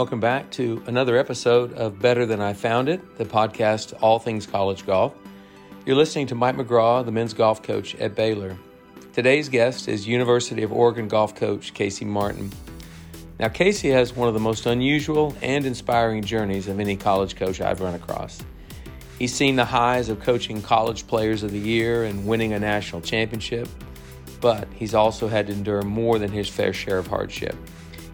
[0.00, 4.46] Welcome back to another episode of Better Than I Found It, the podcast All Things
[4.46, 5.12] College Golf.
[5.84, 8.56] You're listening to Mike McGraw, the men's golf coach at Baylor.
[9.12, 12.50] Today's guest is University of Oregon golf coach Casey Martin.
[13.38, 17.60] Now, Casey has one of the most unusual and inspiring journeys of any college coach
[17.60, 18.40] I've run across.
[19.18, 23.02] He's seen the highs of coaching college players of the year and winning a national
[23.02, 23.68] championship,
[24.40, 27.54] but he's also had to endure more than his fair share of hardship.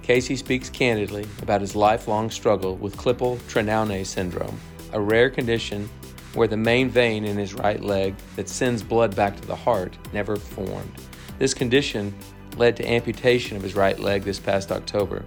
[0.06, 4.56] Casey speaks candidly about his lifelong struggle with Klippel-Trenaunay syndrome,
[4.92, 5.90] a rare condition
[6.34, 9.98] where the main vein in his right leg that sends blood back to the heart
[10.12, 10.92] never formed.
[11.40, 12.14] This condition
[12.56, 15.24] led to amputation of his right leg this past October.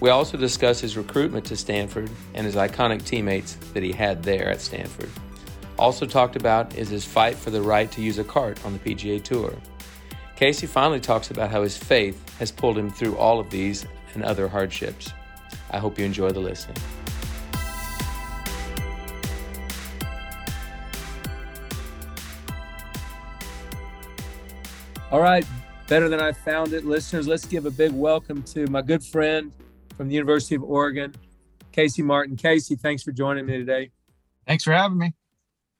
[0.00, 4.50] We also discuss his recruitment to Stanford and his iconic teammates that he had there
[4.50, 5.08] at Stanford.
[5.78, 8.78] Also talked about is his fight for the right to use a cart on the
[8.80, 9.54] PGA Tour.
[10.36, 14.24] Casey finally talks about how his faith has pulled him through all of these and
[14.24, 15.12] other hardships.
[15.70, 16.76] I hope you enjoy the listening.
[25.12, 25.46] All right,
[25.86, 27.28] better than I found it, listeners.
[27.28, 29.52] Let's give a big welcome to my good friend
[29.96, 31.14] from the University of Oregon,
[31.70, 32.34] Casey Martin.
[32.34, 33.92] Casey, thanks for joining me today.
[34.48, 35.14] Thanks for having me.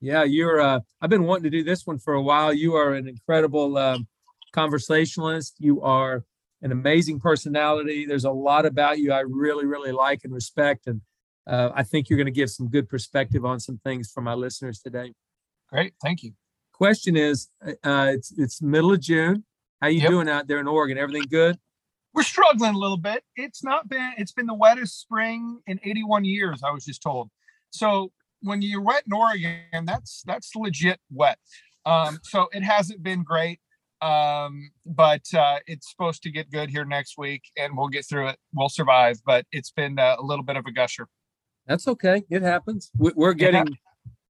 [0.01, 0.61] Yeah, you're.
[0.61, 2.53] Uh, I've been wanting to do this one for a while.
[2.53, 4.07] You are an incredible um,
[4.55, 5.57] conversationalist.
[5.59, 6.25] You are
[6.63, 8.07] an amazing personality.
[8.07, 11.03] There's a lot about you I really, really like and respect, and
[11.47, 14.35] uh, I think you're going to give some good perspective on some things for my
[14.35, 15.13] listeners today.
[15.69, 16.33] Great, thank you.
[16.73, 19.45] Question is, uh, it's it's middle of June.
[19.83, 20.11] How you yep.
[20.11, 20.97] doing out there in Oregon?
[20.97, 21.59] Everything good?
[22.15, 23.25] We're struggling a little bit.
[23.37, 24.13] It's not been.
[24.17, 26.63] It's been the wettest spring in 81 years.
[26.63, 27.29] I was just told.
[27.71, 31.39] So when you're wet in Oregon, that's that's legit wet.
[31.85, 33.61] Um, so it hasn't been great.
[34.05, 38.29] Um, but uh, it's supposed to get good here next week, and we'll get through
[38.29, 38.39] it.
[38.53, 39.19] We'll survive.
[39.25, 41.09] But it's been uh, a little bit of a gusher.
[41.67, 42.23] That's okay.
[42.29, 42.91] It happens.
[42.99, 43.67] We're getting,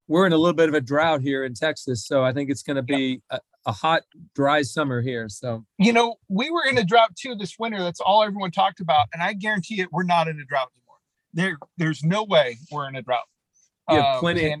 [0.07, 2.63] we're in a little bit of a drought here in Texas, so I think it's
[2.63, 4.03] going to be a, a, hot,
[4.33, 5.27] dry summer here.
[5.27, 7.83] So you know, we were in a drought too this winter.
[7.83, 10.97] That's all everyone talked about, and I guarantee it, we're not in a drought anymore.
[11.33, 13.25] There, there's no way we're in a drought.
[13.91, 14.55] Yeah, um, plenty.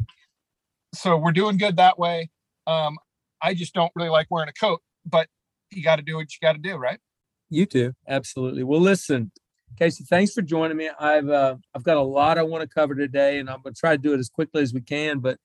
[0.93, 2.29] So we're doing good that way.
[2.67, 2.97] Um,
[3.41, 5.27] I just don't really like wearing a coat but
[5.71, 6.99] you got to do what you got to do, right?
[7.49, 8.63] You do absolutely.
[8.63, 9.31] Well, listen,
[9.77, 10.89] Casey, thanks for joining me.
[10.99, 13.79] I've uh, I've got a lot I want to cover today, and I'm going to
[13.79, 15.19] try to do it as quickly as we can.
[15.19, 15.37] But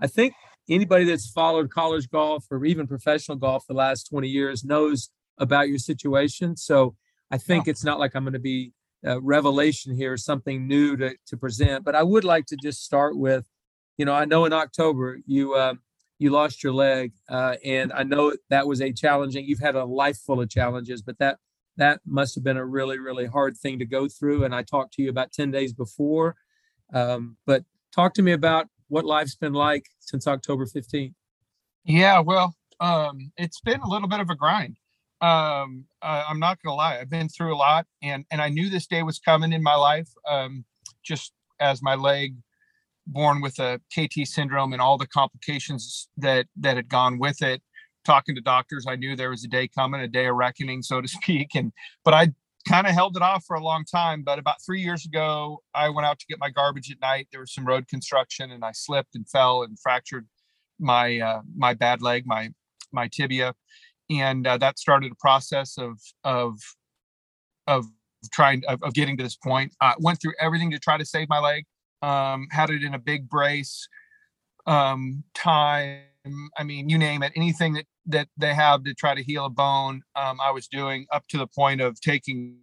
[0.00, 0.34] I think
[0.68, 5.68] anybody that's followed college golf or even professional golf the last 20 years knows about
[5.68, 6.56] your situation.
[6.56, 6.96] So
[7.30, 7.72] I think yeah.
[7.72, 8.72] it's not like I'm going to be
[9.04, 11.84] a revelation here, something new to to present.
[11.84, 13.46] But I would like to just start with,
[13.96, 15.54] you know, I know in October you.
[15.54, 15.80] Um,
[16.18, 19.44] you lost your leg, uh, and I know that was a challenging.
[19.46, 21.38] You've had a life full of challenges, but that
[21.76, 24.44] that must have been a really really hard thing to go through.
[24.44, 26.36] And I talked to you about ten days before,
[26.92, 27.64] um, but
[27.94, 31.14] talk to me about what life's been like since October fifteenth.
[31.84, 34.76] Yeah, well, um, it's been a little bit of a grind.
[35.20, 38.70] Um, uh, I'm not gonna lie, I've been through a lot, and and I knew
[38.70, 40.08] this day was coming in my life.
[40.28, 40.64] Um,
[41.02, 42.34] just as my leg
[43.08, 47.62] born with a KT syndrome and all the complications that that had gone with it.
[48.04, 51.00] Talking to doctors, I knew there was a day coming, a day of reckoning, so
[51.00, 51.54] to speak.
[51.54, 51.72] And
[52.04, 52.28] but I
[52.68, 54.22] kind of held it off for a long time.
[54.22, 57.28] But about three years ago, I went out to get my garbage at night.
[57.32, 60.26] There was some road construction, and I slipped and fell and fractured
[60.78, 62.50] my uh, my bad leg, my
[62.92, 63.54] my tibia,
[64.10, 66.58] and uh, that started a process of of
[67.66, 67.86] of
[68.32, 69.72] trying of, of getting to this point.
[69.80, 71.64] I went through everything to try to save my leg
[72.02, 73.88] um, had it in a big brace,
[74.66, 76.02] um, time.
[76.56, 79.50] I mean, you name it, anything that that they have to try to heal a
[79.50, 80.02] bone.
[80.16, 82.58] Um, I was doing up to the point of taking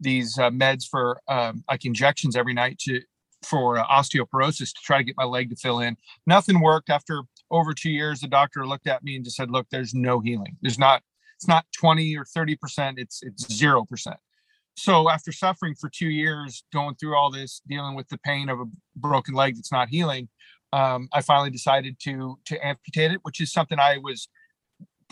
[0.00, 3.00] these uh, meds for um, like injections every night to
[3.44, 5.96] for uh, osteoporosis to try to get my leg to fill in.
[6.26, 6.90] Nothing worked.
[6.90, 10.20] After over two years, the doctor looked at me and just said, "Look, there's no
[10.20, 10.56] healing.
[10.62, 11.02] There's not.
[11.36, 12.98] It's not 20 or 30 percent.
[12.98, 14.18] It's it's zero percent."
[14.76, 18.58] So after suffering for two years going through all this dealing with the pain of
[18.60, 18.64] a
[18.96, 20.28] broken leg that's not healing
[20.72, 24.28] um, i finally decided to to amputate it which is something i was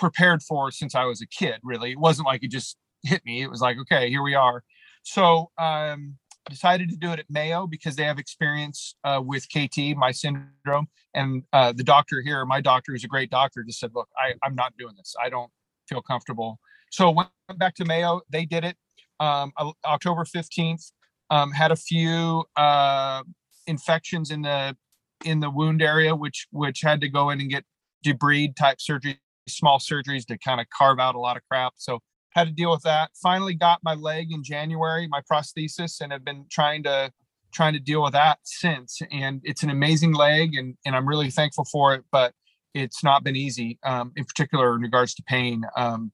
[0.00, 1.92] prepared for since i was a kid really.
[1.92, 3.42] It wasn't like it just hit me.
[3.42, 4.64] It was like okay here we are.
[5.02, 6.16] So um
[6.48, 10.88] decided to do it at mayo because they have experience uh, with kt my syndrome
[11.14, 14.32] and uh, the doctor here my doctor who's a great doctor just said look I,
[14.42, 15.14] i'm not doing this.
[15.22, 15.50] I don't
[15.88, 16.58] feel comfortable.
[16.90, 18.22] So went back to mayo.
[18.30, 18.76] They did it
[19.20, 19.52] um,
[19.84, 20.92] October 15th.
[21.30, 23.22] Um, had a few uh,
[23.68, 24.76] infections in the
[25.24, 27.64] in the wound area, which which had to go in and get
[28.04, 31.74] debride type surgery, small surgeries to kind of carve out a lot of crap.
[31.76, 32.00] So
[32.32, 33.10] had to deal with that.
[33.22, 37.12] Finally got my leg in January, my prosthesis, and have been trying to
[37.52, 39.00] trying to deal with that since.
[39.10, 42.02] And it's an amazing leg, and and I'm really thankful for it.
[42.10, 42.32] But
[42.74, 45.62] it's not been easy, um, in particular in regards to pain.
[45.76, 46.12] Um,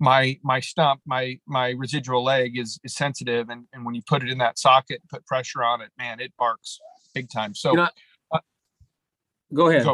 [0.00, 4.22] my my stump, my my residual leg is is sensitive, and and when you put
[4.22, 6.80] it in that socket, put pressure on it, man, it barks
[7.14, 7.54] big time.
[7.54, 7.88] So, you know,
[8.32, 8.40] uh,
[9.54, 9.86] go ahead.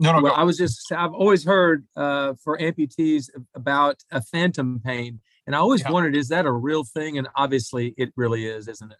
[0.00, 0.22] No, no.
[0.22, 5.54] Well, I was just I've always heard uh, for amputees about a phantom pain, and
[5.54, 5.90] I always yeah.
[5.90, 7.18] wondered is that a real thing?
[7.18, 8.98] And obviously, it really is, isn't it?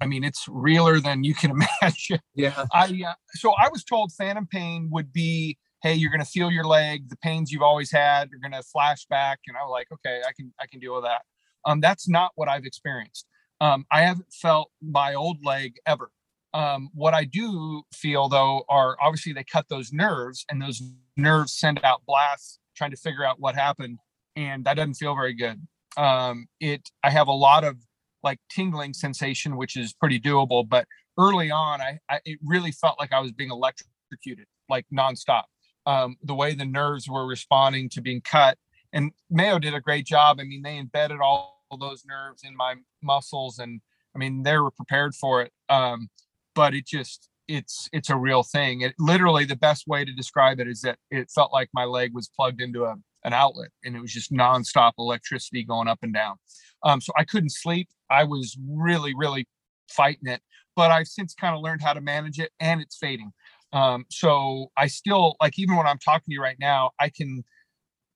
[0.00, 1.50] I mean, it's realer than you can
[1.82, 2.20] imagine.
[2.34, 2.64] Yeah.
[2.72, 6.50] I uh, so I was told phantom pain would be hey you're going to feel
[6.50, 9.70] your leg the pains you've always had you're going to flash back and i was
[9.70, 11.22] like okay i can i can deal with that.
[11.66, 13.26] Um, that's not what i've experienced.
[13.60, 16.10] Um, i haven't felt my old leg ever.
[16.52, 20.82] Um, what i do feel though are obviously they cut those nerves and those
[21.16, 23.98] nerves send out blasts trying to figure out what happened
[24.36, 25.66] and that doesn't feel very good.
[25.96, 27.76] Um, it i have a lot of
[28.22, 30.86] like tingling sensation which is pretty doable but
[31.18, 35.44] early on I, I it really felt like i was being electrocuted like nonstop
[35.86, 38.58] um, the way the nerves were responding to being cut.
[38.92, 40.38] And Mayo did a great job.
[40.40, 43.80] I mean, they embedded all those nerves in my muscles, and
[44.14, 45.52] I mean, they were prepared for it.
[45.68, 46.08] Um,
[46.54, 48.80] but it just it's it's a real thing.
[48.82, 52.12] It literally the best way to describe it is that it felt like my leg
[52.14, 56.14] was plugged into a an outlet, and it was just nonstop electricity going up and
[56.14, 56.36] down.
[56.82, 57.88] Um, so I couldn't sleep.
[58.10, 59.46] I was really really
[59.88, 60.40] fighting it,
[60.76, 63.32] but I've since kind of learned how to manage it, and it's fading.
[63.72, 67.44] Um, so I still like even when I'm talking to you right now, I can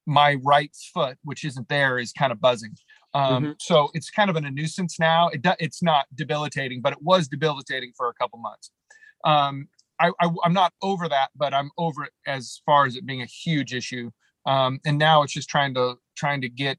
[0.06, 2.76] my right foot, which isn't there, is kind of buzzing.
[3.14, 3.52] Um, mm-hmm.
[3.60, 5.28] So it's kind of an, a nuisance now.
[5.28, 8.70] It it's not debilitating, but it was debilitating for a couple months.
[9.24, 9.68] Um,
[10.00, 13.22] I, I, am not over that, but I'm over it as far as it being
[13.22, 14.10] a huge issue.
[14.44, 16.78] Um, and now it's just trying to trying to get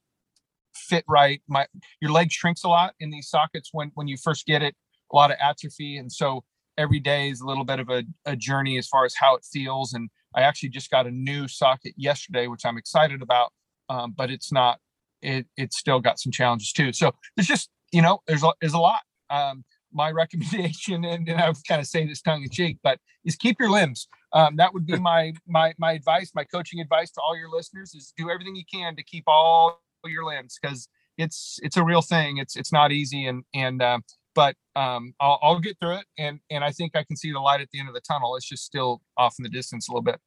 [0.75, 1.42] fit right.
[1.48, 1.68] My
[2.01, 4.75] your leg shrinks a lot in these sockets when when you first get it.
[5.13, 6.44] A lot of atrophy, and so
[6.77, 9.45] every day is a little bit of a, a journey as far as how it
[9.51, 9.94] feels.
[9.94, 13.54] And I actually just got a new socket yesterday, which I'm excited about.
[13.89, 14.80] Um, but it's not,
[15.22, 16.92] it, it's still got some challenges too.
[16.94, 19.01] So there's just, you know, there's a, there's a lot.
[19.30, 19.63] Um,
[19.94, 23.36] my recommendation, and, and I was kind of saying this tongue in cheek, but is
[23.36, 24.07] keep your limbs.
[24.33, 27.95] Um, that would be my my my advice, my coaching advice to all your listeners
[27.95, 30.88] is do everything you can to keep all your limbs because
[31.18, 32.38] it's it's a real thing.
[32.38, 34.04] It's it's not easy, and and um,
[34.36, 37.40] but um, I'll, I'll get through it, and and I think I can see the
[37.40, 38.36] light at the end of the tunnel.
[38.36, 40.20] It's just still off in the distance a little bit.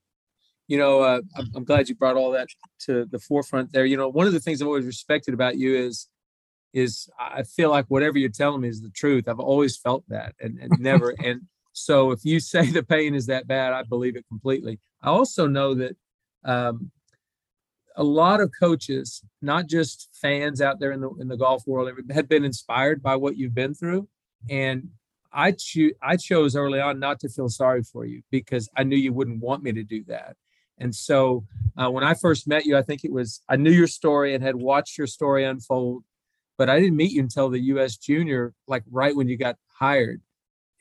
[0.67, 2.49] You know, uh, I'm, I'm glad you brought all that
[2.87, 3.87] to the forefront there.
[3.87, 6.09] You know, one of the things I've always respected about you is
[6.75, 9.29] is I feel like whatever you're telling me is the truth.
[9.29, 11.15] I've always felt that, and, and never.
[11.25, 14.81] and so, if you say the pain is that bad, I believe it completely.
[15.03, 15.97] I also know that
[16.45, 16.91] um,
[17.99, 21.91] a lot of coaches, not just fans out there in the in the golf world,
[22.11, 24.09] had been inspired by what you've been through.
[24.49, 24.91] And
[25.33, 28.97] I cho- I chose early on not to feel sorry for you because I knew
[28.97, 30.37] you wouldn't want me to do that.
[30.79, 31.45] And so
[31.77, 34.45] uh, when I first met you, I think it was I knew your story and
[34.45, 36.05] had watched your story unfold,
[36.57, 37.97] but I didn't meet you until the U.S.
[37.97, 40.23] Junior, like right when you got hired.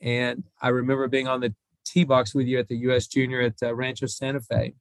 [0.02, 3.08] And I remember being on the tee box with you at the U.S.
[3.08, 4.76] Junior at uh, Rancho Santa Fe,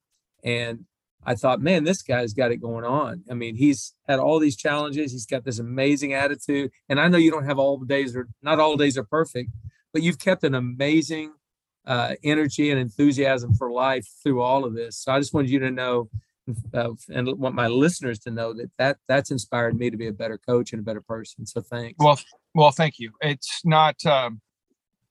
[0.44, 0.84] and
[1.28, 3.24] I thought, man, this guy's got it going on.
[3.28, 5.10] I mean, he's had all these challenges.
[5.10, 6.70] He's got this amazing attitude.
[6.88, 9.50] And I know you don't have all the days or not all days are perfect,
[9.92, 11.32] but you've kept an amazing
[11.84, 14.98] uh, energy and enthusiasm for life through all of this.
[14.98, 16.08] So I just wanted you to know
[16.72, 20.12] uh, and want my listeners to know that, that that's inspired me to be a
[20.12, 21.44] better coach and a better person.
[21.44, 21.96] So thanks.
[21.98, 22.20] Well,
[22.54, 23.10] well, thank you.
[23.20, 24.40] It's not, um,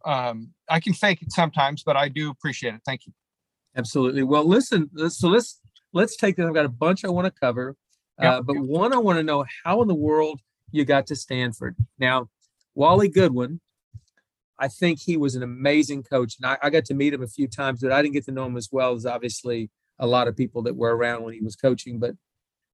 [0.05, 2.81] um, I can fake it sometimes, but I do appreciate it.
[2.85, 3.11] Thank you.
[3.75, 4.23] Absolutely.
[4.23, 5.59] Well, listen, so let's
[5.95, 6.45] let's take this.
[6.45, 7.75] I've got a bunch I want to cover,
[8.19, 11.75] uh, but one I want to know how in the world you got to Stanford.
[11.97, 12.29] Now,
[12.75, 13.61] Wally Goodwin,
[14.59, 17.27] I think he was an amazing coach, and I, I, got to meet him a
[17.27, 20.27] few times, but I didn't get to know him as well as obviously a lot
[20.27, 21.99] of people that were around when he was coaching.
[21.99, 22.15] But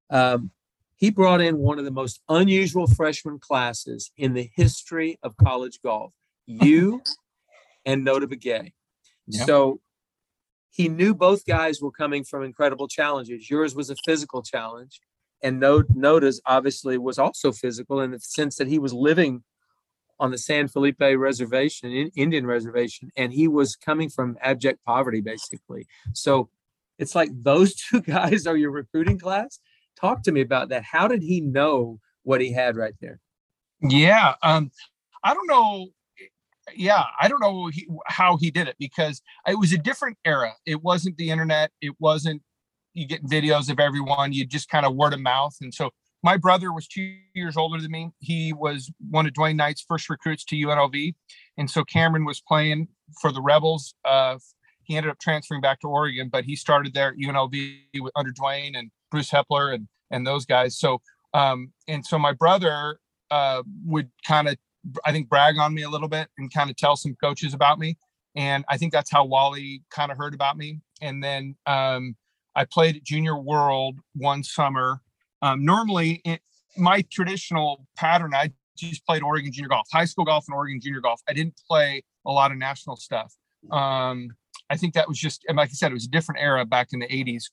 [0.10, 0.52] um,
[0.96, 5.80] he brought in one of the most unusual freshman classes in the history of college
[5.84, 6.14] golf.
[6.48, 7.02] You
[7.86, 8.74] and Notah Begay.
[9.28, 9.48] Yep.
[9.48, 9.80] So
[10.72, 13.50] he knew both guys were coming from incredible challenges.
[13.50, 15.02] Yours was a physical challenge,
[15.44, 19.44] and Notah's obviously was also physical in the sense that he was living
[20.20, 25.88] on the San Felipe Reservation, Indian Reservation, and he was coming from abject poverty, basically.
[26.14, 26.50] So
[26.98, 29.60] it's like those two guys are your recruiting class.
[30.00, 30.84] Talk to me about that.
[30.84, 33.20] How did he know what he had right there?
[33.82, 34.72] Yeah, um,
[35.24, 35.88] I don't know
[36.76, 40.54] yeah, I don't know he, how he did it because it was a different era.
[40.66, 41.72] It wasn't the internet.
[41.82, 42.42] It wasn't
[42.94, 44.34] you get videos of everyone.
[44.34, 45.92] You just kind of word of mouth, and so
[46.24, 48.12] my brother was two years older than me.
[48.20, 51.16] He was one of Dwaine Knight's first recruits to UNLV,
[51.58, 52.88] and so Cameron was playing
[53.22, 53.94] for the Rebels.
[54.06, 54.38] Uh,
[54.84, 57.80] he ended up transferring back to Oregon, but he started there at UNLV
[58.16, 60.78] under Dwaine and Bruce Hepler and and those guys.
[60.78, 61.02] So
[61.34, 63.00] um, and so my brother
[63.30, 64.58] uh, would kind of
[65.06, 67.80] I think brag on me a little bit and kind of tell some coaches about
[67.80, 67.98] me.
[68.36, 70.80] And I think that's how Wally kind of heard about me.
[71.02, 72.16] And then um,
[72.56, 75.02] I played at Junior World one summer.
[75.42, 76.42] Um, normally, it,
[76.78, 81.02] my traditional pattern, I just played Oregon Junior Golf, high school golf, and Oregon Junior
[81.02, 81.22] Golf.
[81.28, 83.36] I didn't play a lot of national stuff.
[83.70, 84.30] Um,
[84.70, 86.90] I think that was just, and like I said, it was a different era back
[86.94, 87.46] in the 80s.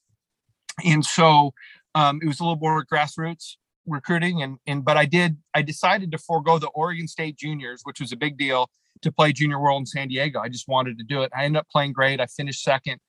[0.85, 1.53] And so
[1.93, 3.55] um, it was a little more grassroots
[3.85, 7.99] recruiting and and but I did I decided to forego the Oregon State Juniors, which
[7.99, 8.69] was a big deal
[9.01, 10.39] to play Junior World in San Diego.
[10.39, 11.31] I just wanted to do it.
[11.35, 12.19] I ended up playing great.
[12.19, 12.99] I finished second.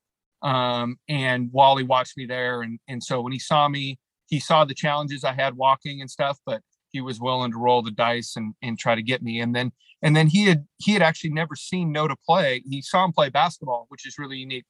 [0.43, 3.99] Um, and Wally watched me there and and so when he saw me,
[4.29, 6.63] he saw the challenges I had walking and stuff, but
[6.93, 9.41] he was willing to roll the dice and and try to get me.
[9.41, 9.73] And then
[10.03, 12.63] and then he had he had actually never seen Notah play.
[12.69, 14.65] He saw him play basketball, which is really unique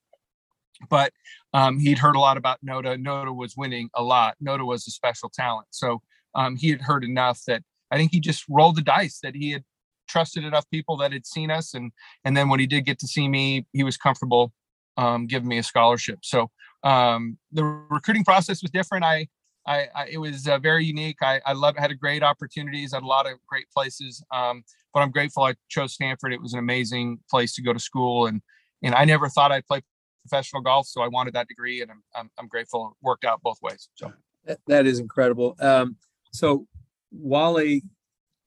[0.89, 1.13] but
[1.53, 3.03] um, he'd heard a lot about Notah.
[3.05, 4.37] Notah was winning a lot.
[4.43, 5.69] Notah was a special talent.
[5.71, 6.01] So
[6.35, 9.51] um, he had heard enough that I think he just rolled the dice that he
[9.51, 9.65] had
[10.09, 11.75] trusted enough people that had seen us.
[11.75, 11.93] And,
[12.25, 14.53] and then when he did get to see me, he was comfortable
[14.97, 16.21] um, giving me a scholarship.
[16.23, 16.51] So
[16.83, 19.05] um, the recruiting process was different.
[19.05, 19.29] I,
[19.67, 21.19] I, I it was uh, very unique.
[21.23, 24.23] I, I love, had a great opportunities at a lot of great places.
[24.33, 26.33] Um, but I'm grateful I chose Stanford.
[26.33, 28.27] It was an amazing place to go to school.
[28.27, 28.41] And,
[28.83, 29.83] and I never thought I'd play
[30.31, 30.87] professional golf.
[30.87, 33.89] So I wanted that degree, and I'm I'm, I'm grateful it worked out both ways.
[33.95, 34.13] So
[34.45, 35.57] that, that is incredible.
[35.61, 35.97] Um,
[36.33, 36.67] so
[37.11, 37.83] Wally,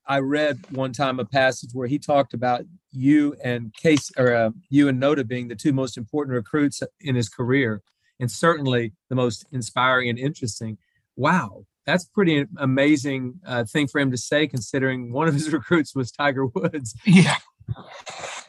[0.06, 2.62] I read one time a passage where he talked about
[2.92, 7.14] you and Case or uh, you and Notah being the two most important recruits in
[7.14, 7.82] his career,
[8.20, 10.78] and certainly the most inspiring and interesting.
[11.16, 15.94] Wow, that's pretty amazing uh, thing for him to say, considering one of his recruits
[15.94, 16.94] was Tiger Woods.
[17.04, 17.36] Yeah,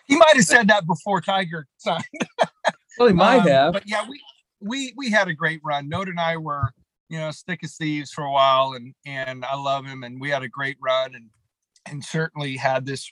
[0.07, 2.03] he might have said that before Tiger signed.
[2.97, 3.73] Well, he might um, have.
[3.73, 4.21] But yeah, we
[4.61, 5.89] we we had a great run.
[5.89, 6.71] Notah and I were,
[7.09, 10.29] you know, stick as thieves for a while, and and I love him, and we
[10.29, 11.29] had a great run, and
[11.85, 13.09] and certainly had this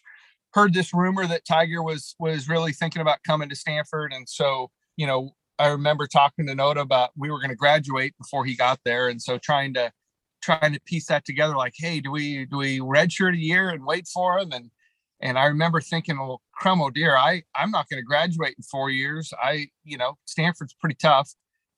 [0.53, 4.71] heard this rumor that Tiger was was really thinking about coming to Stanford, and so
[4.97, 8.55] you know I remember talking to Notah about we were going to graduate before he
[8.55, 9.91] got there, and so trying to
[10.41, 13.85] trying to piece that together, like, hey, do we do we redshirt a year and
[13.85, 14.71] wait for him, and
[15.21, 18.63] and I remember thinking, well, crumb, oh dear, I, I'm not going to graduate in
[18.63, 19.33] four years.
[19.41, 21.31] I, you know, Stanford's pretty tough.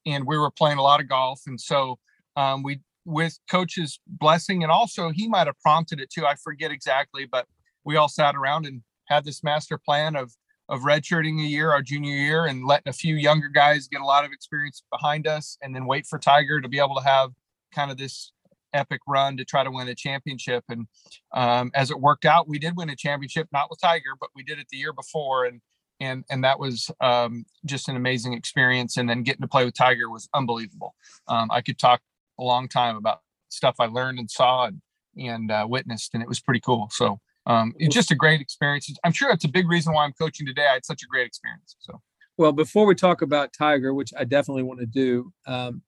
[0.05, 1.41] And we were playing a lot of golf.
[1.47, 1.97] And so
[2.35, 6.25] um, we, with coach's blessing, and also he might have prompted it too.
[6.25, 7.47] I forget exactly, but
[7.83, 10.33] we all sat around and had this master plan of,
[10.69, 14.05] of redshirting a year, our junior year, and letting a few younger guys get a
[14.05, 17.29] lot of experience behind us, and then wait for Tiger to be able to have
[17.73, 18.31] kind of this
[18.75, 20.63] epic run to try to win a championship.
[20.69, 20.87] And
[21.33, 24.43] um, as it worked out, we did win a championship, not with Tiger, but we
[24.43, 25.45] did it the year before.
[25.45, 25.61] And
[25.99, 28.97] and and that was um, just an amazing experience.
[28.97, 30.93] And then getting to play with Tiger was unbelievable.
[31.27, 32.01] Um, I could talk
[32.39, 34.81] a long time about stuff I learned and saw and
[35.17, 36.89] and uh, witnessed, and it was pretty cool.
[36.91, 38.93] So um, it's just a great experience.
[39.05, 40.67] I'm sure it's a big reason why I'm coaching today.
[40.69, 41.75] I had such a great experience.
[41.79, 42.01] So.
[42.37, 45.83] Well, before we talk about Tiger, which I definitely want to do, um,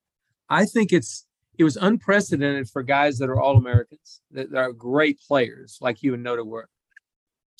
[0.50, 1.26] I think it's
[1.58, 6.14] it was unprecedented for guys that are all Americans, that are great players like you
[6.14, 6.70] and Notah were,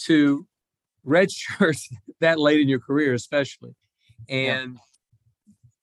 [0.06, 0.46] to
[1.06, 1.82] redshirt
[2.20, 3.76] that late in your career, especially.
[4.30, 4.78] And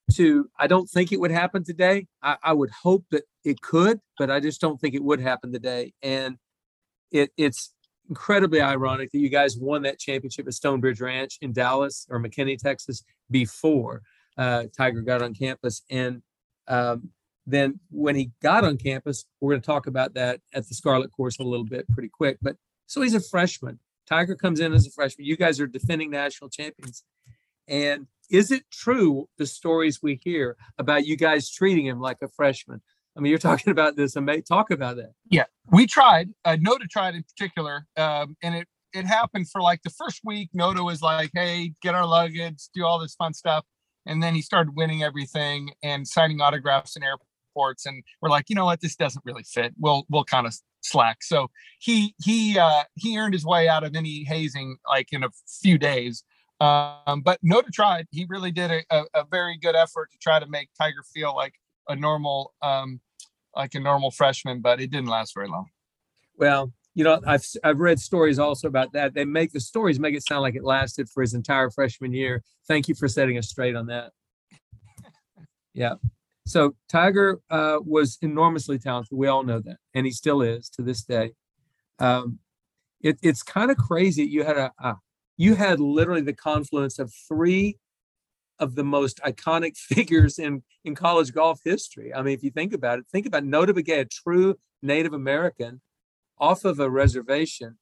[0.09, 0.17] yeah.
[0.17, 2.07] to, I don't think it would happen today.
[2.23, 5.53] I, I, would hope that it could, but I just don't think it would happen
[5.53, 5.95] today.
[6.03, 6.37] And
[7.11, 7.73] it, it's
[8.09, 12.59] incredibly ironic that you guys won that championship at Stonebridge Ranch in Dallas or McKinney,
[12.59, 14.03] Texas, before
[14.37, 15.83] uh, Tiger got on campus.
[15.91, 16.23] And
[16.69, 17.11] um,
[17.47, 21.13] then when he got on campus, we're going to talk about that at the Scarlet
[21.13, 22.39] course a little bit pretty quick.
[22.41, 23.79] But so he's a freshman.
[24.07, 25.27] Tiger comes in as a freshman.
[25.27, 27.05] You guys are defending national champions.
[27.69, 32.29] And is it true the stories we hear about you guys treating him like a
[32.29, 32.83] freshman?
[33.17, 34.17] I mean, you're talking about this.
[34.17, 35.13] And talk about that.
[35.31, 36.31] Yeah, we tried.
[36.45, 40.51] Uh, Notah tried in particular, um, and it it happened for like the first week.
[40.57, 43.65] Notah was like, "Hey, get our luggage, do all this fun stuff,"
[44.07, 48.49] and then he started winning everything and signing autographs in airports reports and we're like
[48.49, 48.81] you know what?
[48.81, 49.73] This doesn't really fit.
[49.79, 51.23] We'll we'll kind of slack.
[51.23, 55.31] So he he uh he earned his way out of any hazing like in a
[55.63, 56.25] few days.
[56.61, 58.07] Um but Notah tried.
[58.11, 61.35] He really did a, a, a very good effort to try to make tiger feel
[61.35, 61.55] like
[61.89, 63.01] a normal um
[63.55, 65.67] like a normal freshman but it didn't last very long.
[66.37, 69.15] Well you know i've i've read stories also about that.
[69.15, 72.43] They make the stories make it sound like it lasted for his entire freshman year.
[72.69, 74.13] Thank you for setting us straight on that.
[75.77, 75.95] Yeah
[76.47, 79.17] So Tiger uh, was enormously talented.
[79.17, 81.33] We all know that, and he still is to this day.
[81.99, 82.39] Um,
[83.01, 84.25] it, it's kind of crazy.
[84.25, 84.97] You had a, a
[85.37, 87.79] you had literally the confluence of three
[88.59, 92.13] of the most iconic figures in in college golf history.
[92.13, 95.81] I mean, if you think about it, think about Notah Begay, a true Native American,
[96.39, 97.79] off of a reservation,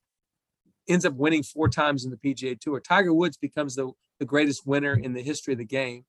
[0.88, 2.80] ends up winning four times in the PGA Tour.
[2.80, 3.90] Tiger Woods becomes the
[4.20, 6.04] the greatest winner in the history of the game,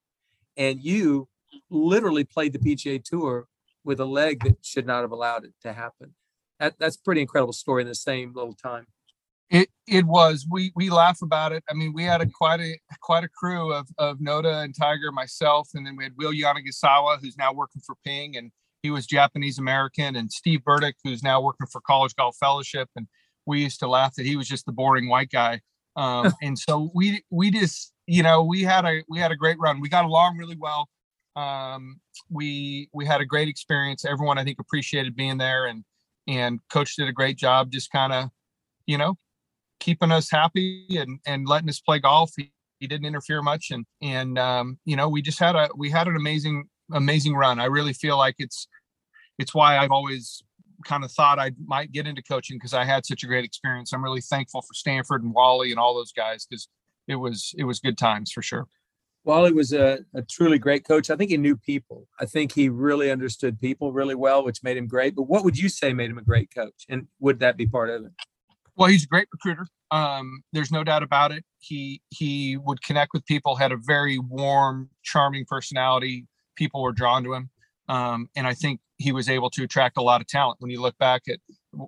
[0.55, 1.27] and you
[1.69, 3.47] literally played the PGA Tour
[3.83, 6.13] with a leg that should not have allowed it to happen.
[6.59, 8.87] That, that's pretty incredible story in the same little time.
[9.49, 10.47] It it was.
[10.49, 11.63] We we laugh about it.
[11.69, 15.11] I mean, we had a quite a quite a crew of of Notah and Tiger,
[15.11, 19.05] myself, and then we had Will Yanagisawa, who's now working for Ping, and he was
[19.05, 23.07] Japanese American, and Steve Burdick, who's now working for College Golf Fellowship, and
[23.45, 25.61] we used to laugh that he was just the boring white guy.
[25.95, 29.59] Um, and so we we just you know we had a we had a great
[29.59, 29.81] run.
[29.81, 30.89] We got along really well.
[31.35, 31.99] Um,
[32.29, 34.05] we we had a great experience.
[34.05, 35.83] Everyone I think appreciated being there, and
[36.27, 38.29] and coach did a great job, just kind of
[38.85, 39.17] you know
[39.79, 42.31] keeping us happy and and letting us play golf.
[42.37, 45.89] He, he didn't interfere much, and and um, you know we just had a we
[45.89, 47.59] had an amazing amazing run.
[47.59, 48.67] I really feel like it's
[49.39, 50.43] it's why I've always
[50.85, 53.93] kind of thought I might get into coaching because I had such a great experience.
[53.93, 56.67] I'm really thankful for Stanford and Wally and all those guys because
[57.07, 58.67] it was it was good times for sure.
[59.25, 61.09] Wally was a, a truly great coach.
[61.09, 62.07] I think he knew people.
[62.19, 65.15] I think he really understood people really well, which made him great.
[65.15, 66.85] But what would you say made him a great coach?
[66.89, 68.11] And would that be part of it?
[68.75, 69.67] Well, he's a great recruiter.
[69.91, 71.45] Um, there's no doubt about it.
[71.59, 76.25] He he would connect with people, had a very warm, charming personality.
[76.55, 77.49] People were drawn to him,
[77.87, 80.57] um, and I think he was able to attract a lot of talent.
[80.59, 81.37] When you look back at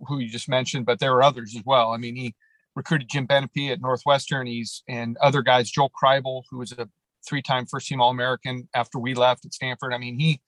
[0.07, 1.91] who you just mentioned, but there were others as well.
[1.91, 2.35] I mean, he
[2.75, 4.45] recruited Jim Benepe at Northwestern.
[4.45, 6.87] He's and other guys, Joel Kribel, who was a
[7.27, 9.93] three-time first-team All-American after we left at Stanford.
[9.93, 10.41] I mean, he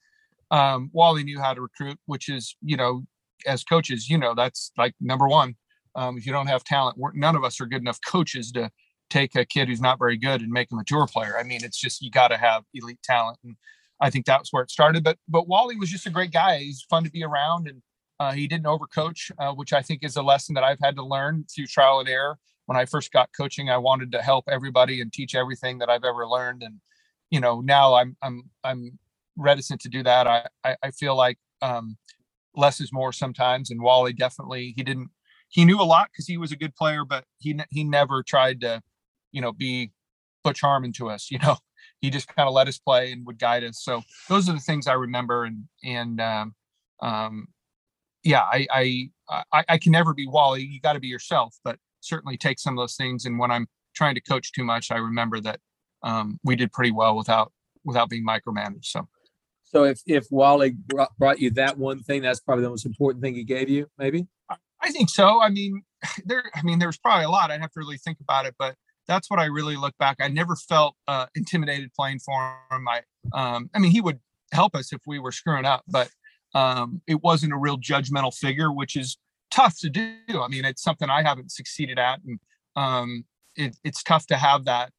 [0.50, 3.04] um, Wally knew how to recruit, which is you know,
[3.46, 5.56] as coaches, you know, that's like number one
[5.98, 8.70] um, if you don't have talent, none of us are good enough coaches to
[9.10, 11.36] take a kid who's not very good and make him a tour player.
[11.38, 13.56] I mean, it's just you got to have elite talent, and
[14.00, 15.02] I think that's where it started.
[15.02, 16.58] But but Wally was just a great guy.
[16.58, 17.82] He's fun to be around, and
[18.20, 21.04] uh, he didn't overcoach, uh, which I think is a lesson that I've had to
[21.04, 22.38] learn through trial and error.
[22.68, 26.04] When I first got coaching, I wanted to help everybody and teach everything that I've
[26.04, 26.80] ever learned, and
[27.30, 28.98] you know now I'm I'm I'm
[29.38, 30.26] reticent to do that.
[30.26, 31.96] I I, I feel like um,
[32.54, 35.08] less is more sometimes, and Wally definitely he didn't
[35.48, 38.60] he knew a lot because he was a good player, but he he never tried
[38.60, 38.82] to,
[39.32, 39.92] you know, be
[40.44, 41.30] Butch Harmon to us.
[41.38, 41.56] You know,
[42.02, 43.82] he just kind of let us play and would guide us.
[43.82, 45.44] So those are the things I remember.
[45.44, 46.54] And and um,
[47.00, 47.48] um,
[48.24, 49.10] yeah, I, I
[49.52, 50.64] I I can never be Wally.
[50.64, 53.24] You got to be yourself, but certainly take some of those things.
[53.24, 55.60] And when I'm trying to coach too much, I remember that
[56.02, 57.52] um, we did pretty well without
[57.84, 58.84] without being micromanaged.
[58.84, 59.08] So.
[59.64, 63.22] So if if Wally brought, brought you that one thing, that's probably the most important
[63.22, 64.26] thing he gave you, maybe.
[64.80, 65.42] I think so.
[65.42, 65.82] I mean,
[66.24, 66.44] there.
[66.54, 67.50] I mean, there's probably a lot.
[67.50, 70.16] I'd have to really think about it, but that's what I really look back.
[70.20, 72.86] I never felt uh, intimidated playing for him.
[72.88, 74.20] I, um, I mean, he would
[74.52, 76.10] help us if we were screwing up, but
[76.54, 79.18] um, it wasn't a real judgmental figure, which is
[79.50, 80.14] tough to do.
[80.30, 82.38] I mean, it's something I haven't succeeded at, and
[82.76, 83.24] um,
[83.56, 84.90] it, it's tough to have that.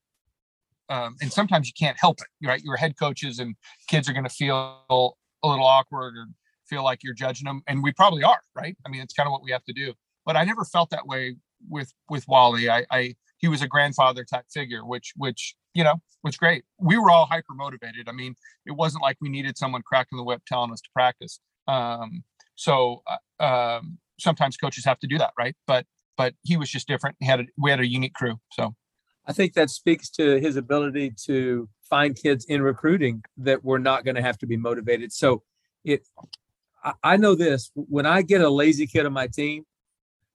[0.90, 2.62] Um, and sometimes you can't help it, right?
[2.64, 3.56] Your head coaches and
[3.88, 6.26] kids are going to feel a little awkward or
[6.68, 8.76] feel like you're judging them, and we probably are, right?
[8.86, 9.94] I mean, it's kind of what we have to do.
[10.26, 11.36] But I never felt that way
[11.68, 12.70] with with Wally.
[12.70, 16.64] I, I he was a grandfather type figure, which which you know was great.
[16.80, 18.08] We were all hyper motivated.
[18.08, 18.36] I mean,
[18.66, 21.40] it wasn't like we needed someone cracking the whip telling us to practice.
[21.68, 22.24] Um,
[22.56, 23.04] so
[23.40, 25.56] uh, um, sometimes coaches have to do that, right?
[25.68, 25.86] But
[26.18, 27.16] but he was just different.
[27.20, 28.40] He had a, we had a unique crew.
[28.52, 28.76] So
[29.26, 34.04] I think that speaks to his ability to find kids in recruiting that were not
[34.04, 35.14] going to have to be motivated.
[35.14, 35.44] So
[35.84, 36.02] it
[37.04, 39.66] I, know this when I get a lazy kid on my team,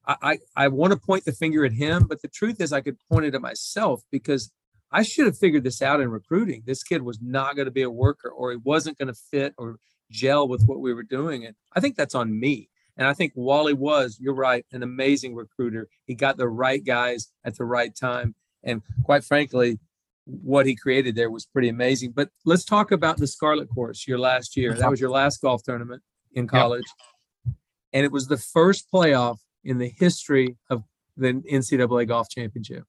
[0.05, 2.81] I, I, I want to point the finger at him, but the truth is I
[2.81, 4.51] could point it at myself because
[4.91, 6.63] I should have figured this out in recruiting.
[6.65, 9.53] This kid was not going to be a worker or he wasn't going to fit
[9.57, 9.77] or
[10.11, 11.45] gel with what we were doing.
[11.45, 12.69] And I think that's on me.
[12.97, 15.89] And I think Wally was, you're right, an amazing recruiter.
[16.05, 18.35] He got the right guys at the right time.
[18.63, 19.79] And quite frankly,
[20.25, 22.11] what he created there was pretty amazing.
[22.11, 24.73] But let's talk about the Scarlet Course, your last year.
[24.73, 26.01] That was your last golf tournament
[26.33, 26.85] in college.
[27.45, 27.55] Yep.
[27.93, 30.83] And it was the first playoff in the history of
[31.17, 32.83] the NCAA golf championship.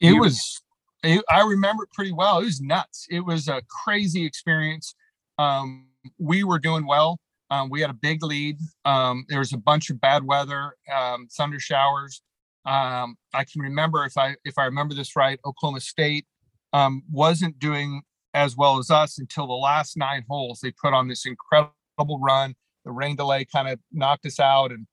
[0.00, 0.62] It you, was,
[1.02, 2.38] it, I remember it pretty well.
[2.38, 3.06] It was nuts.
[3.10, 4.94] It was a crazy experience.
[5.38, 7.18] Um, we were doing well.
[7.50, 8.58] Um, we had a big lead.
[8.84, 12.22] Um, there was a bunch of bad weather, um, thunder showers.
[12.66, 16.26] Um, I can remember if I if I remember this right, Oklahoma State
[16.72, 18.02] um, wasn't doing
[18.34, 20.60] as well as us until the last nine holes.
[20.62, 22.54] They put on this incredible run.
[22.84, 24.86] The rain delay kind of knocked us out, and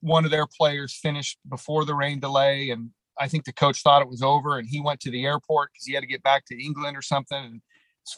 [0.00, 2.70] one of their players finished before the rain delay.
[2.70, 5.70] And I think the coach thought it was over, and he went to the airport
[5.72, 7.38] because he had to get back to England or something.
[7.38, 7.60] And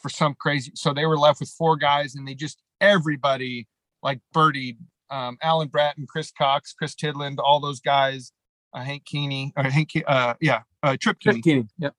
[0.00, 3.66] for some crazy, so they were left with four guys, and they just everybody
[4.02, 4.76] like birdied
[5.10, 8.32] um, Alan Bratton, Chris Cox, Chris Tidland, all those guys,
[8.74, 11.42] uh, Hank Kuehne, or Hank, uh, yeah, uh, Trip Kuehne.
[11.42, 11.68] Trip Kuehne.
[11.78, 11.94] Yep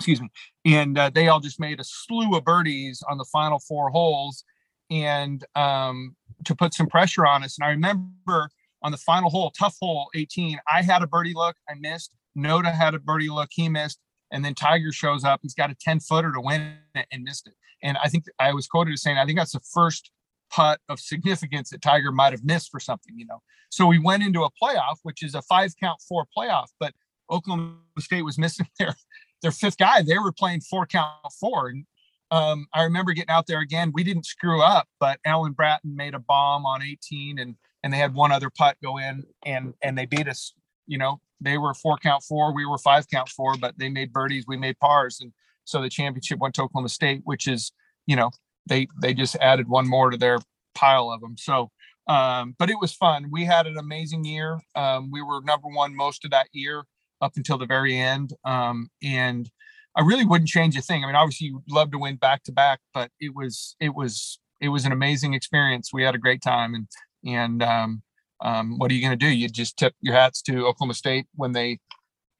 [0.00, 0.30] excuse me,
[0.64, 4.44] and uh, they all just made a slew of birdies on the final four holes,
[4.90, 7.58] and um, to put some pressure on us.
[7.58, 8.48] And I remember
[8.82, 12.12] on the final hole, tough hole 18, I had a birdie look, I missed.
[12.36, 15.40] Notah had a birdie look, he missed, and then Tiger shows up.
[15.42, 17.54] He's got a 10 footer to win it and missed it.
[17.82, 20.10] And I think I was quoted as saying, I think that's the first
[20.50, 23.40] putt of significance that Tiger might have missed for something, you know.
[23.70, 26.92] So we went into a playoff, which is a five count four playoff, but
[27.30, 28.94] Oklahoma State was missing their
[29.42, 30.02] their fifth guy.
[30.02, 31.68] They were playing four count four.
[31.68, 31.86] And
[32.30, 33.92] um, I remember getting out there again.
[33.94, 37.96] We didn't screw up, but Alan Bratton made a bomb on 18 and and they
[37.96, 40.52] had one other putt go in and and they beat us.
[40.86, 44.12] You know, they were four count four, we were five count four, but they made
[44.12, 45.18] birdies, we made pars.
[45.20, 45.32] And
[45.64, 47.72] so the championship went to Oklahoma State, which is,
[48.06, 48.30] you know,
[48.66, 50.38] they they just added one more to their
[50.74, 51.36] pile of them.
[51.38, 51.70] So
[52.10, 53.28] um, but it was fun.
[53.30, 54.60] We had an amazing year.
[54.74, 56.84] Um, we were number one most of that year
[57.20, 58.32] up until the very end.
[58.44, 59.48] Um, and
[59.96, 61.04] I really wouldn't change a thing.
[61.04, 64.40] I mean, obviously you love to win back to back, but it was it was
[64.60, 65.92] it was an amazing experience.
[65.92, 66.88] We had a great time, and
[67.24, 68.02] and um,
[68.42, 69.28] um, what are you going to do?
[69.28, 71.78] You just tip your hats to Oklahoma State when they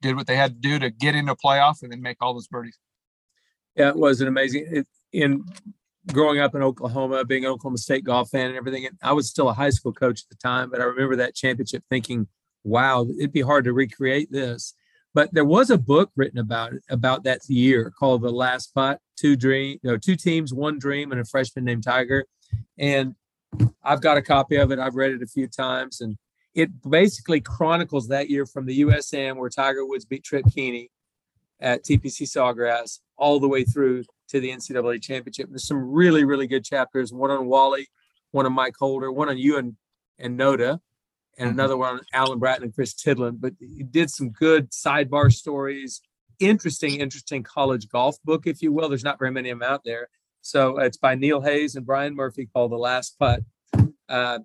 [0.02, 2.48] did what they had to do to get into playoff and then make all those
[2.48, 2.78] birdies.
[3.76, 4.66] Yeah, it was an amazing.
[4.70, 5.44] It, in
[6.12, 9.48] growing up in Oklahoma, being an Oklahoma State golf fan and everything, I was still
[9.48, 12.26] a high school coach at the time, but I remember that championship thinking
[12.64, 14.74] wow, it'd be hard to recreate this.
[15.12, 19.00] But there was a book written about it about that year called The Last Putt,
[19.16, 22.26] Two Dream, know, two teams, one dream, and a freshman named Tiger.
[22.78, 23.14] And
[23.82, 24.78] I've got a copy of it.
[24.78, 26.16] I've read it a few times, and
[26.54, 30.88] it basically chronicles that year from the US Am where Tiger Woods beat Trip Kuehne
[31.60, 35.48] at TPC Sawgrass all the way through to the NCAA championship.
[35.50, 37.12] There's some really, really good chapters.
[37.12, 37.88] One on Wally,
[38.30, 39.76] one on Mike Holder, one on you and
[40.18, 40.78] and Notah,
[41.38, 41.58] and mm-hmm.
[41.58, 43.40] another one on Alan Bratton and Chris Tidland.
[43.40, 46.00] But he did some good sidebar stories,
[46.38, 48.88] interesting, interesting college golf book, if you will.
[48.88, 50.08] There's not very many of them out there.
[50.42, 53.42] So it's by Neil Hayes and Brian Murphy called The Last Putt.
[54.08, 54.38] Uh,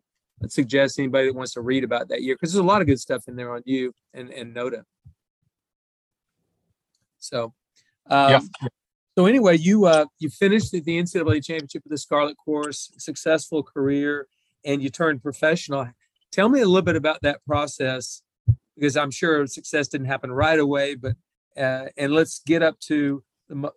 [0.43, 2.88] I'd suggest anybody that wants to read about that year because there's a lot of
[2.88, 4.84] good stuff in there on you and, and Notah.
[7.19, 7.53] So,
[8.10, 8.67] um, yeah.
[9.17, 14.27] So anyway, you uh, you finished the NCAA championship with the Scarlet Course, successful career,
[14.65, 15.88] and you turned professional.
[16.34, 18.21] Tell me a little bit about that process
[18.75, 21.15] because I'm sure success didn't happen right away, but
[21.58, 23.23] uh, and let's get up to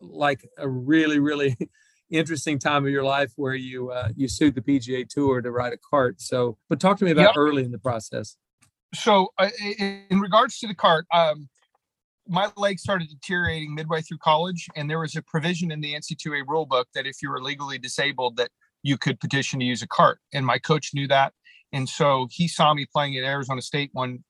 [0.00, 1.56] like a really really
[2.10, 5.72] interesting time of your life where you uh, you sued the PGA Tour to ride
[5.72, 6.20] a cart.
[6.20, 7.36] So, but talk to me about yep.
[7.36, 8.36] early in the process.
[8.94, 11.48] So, uh, in regards to the cart, um,
[12.26, 16.44] my leg started deteriorating midway through college, and there was a provision in the NC2A
[16.44, 18.50] rulebook that if you were legally disabled, that
[18.82, 20.20] you could petition to use a cart.
[20.32, 21.32] And my coach knew that,
[21.72, 24.24] and so he saw me playing at Arizona State one,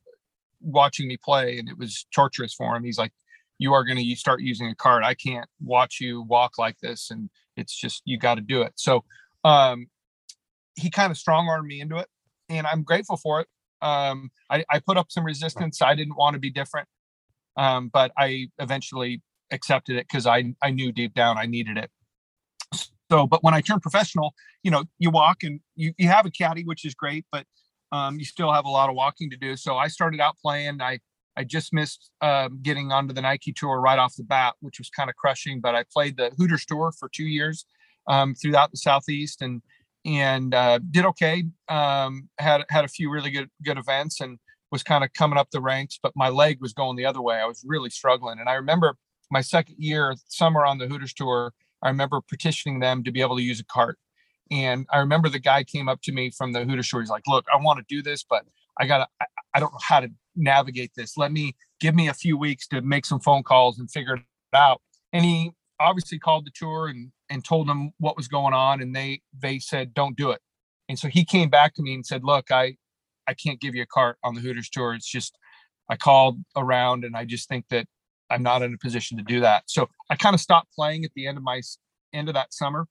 [0.60, 2.82] watching me play, and it was torturous for him.
[2.82, 3.12] He's like,
[3.58, 5.04] "You are going to start using a cart.
[5.04, 8.72] I can't watch you walk like this, and it's just you got to do it."
[8.76, 9.04] So,
[9.44, 9.86] um,
[10.74, 12.08] he kind of strong armed me into it,
[12.48, 13.48] and I'm grateful for it.
[13.80, 15.82] Um, I, I put up some resistance.
[15.82, 16.88] I didn't want to be different,
[17.56, 21.90] um, but I eventually accepted it because I I knew deep down I needed it.
[23.10, 26.30] So, but when I turned professional, you know, you walk and you, you have a
[26.30, 27.46] caddy, which is great, but
[27.90, 29.56] um, you still have a lot of walking to do.
[29.56, 30.82] So I started out playing.
[30.82, 30.98] I
[31.38, 34.90] I just missed um, getting onto the Nike tour right off the bat, which was
[34.90, 35.60] kind of crushing.
[35.60, 37.64] But I played the Hooters tour for two years
[38.08, 39.62] um, throughout the southeast and
[40.04, 41.44] and uh, did okay.
[41.68, 44.38] Um, had had a few really good good events and
[44.72, 45.96] was kind of coming up the ranks.
[46.02, 47.36] But my leg was going the other way.
[47.36, 48.40] I was really struggling.
[48.40, 48.96] And I remember
[49.30, 51.52] my second year, summer on the Hooters tour.
[51.84, 53.96] I remember petitioning them to be able to use a cart.
[54.50, 57.00] And I remember the guy came up to me from the Hooters tour.
[57.00, 58.44] He's like, look, I want to do this, but
[58.80, 61.16] I got to, I, I don't know how to navigate this.
[61.16, 64.22] Let me give me a few weeks to make some phone calls and figure it
[64.54, 64.80] out.
[65.12, 68.80] And he obviously called the tour and, and told them what was going on.
[68.82, 70.40] And they, they said, don't do it.
[70.88, 72.76] And so he came back to me and said, look, I,
[73.26, 74.94] I can't give you a cart on the Hooters tour.
[74.94, 75.36] It's just,
[75.88, 77.86] I called around and I just think that
[78.30, 79.64] I'm not in a position to do that.
[79.66, 81.60] So I kind of stopped playing at the end of my
[82.12, 82.86] end of that summer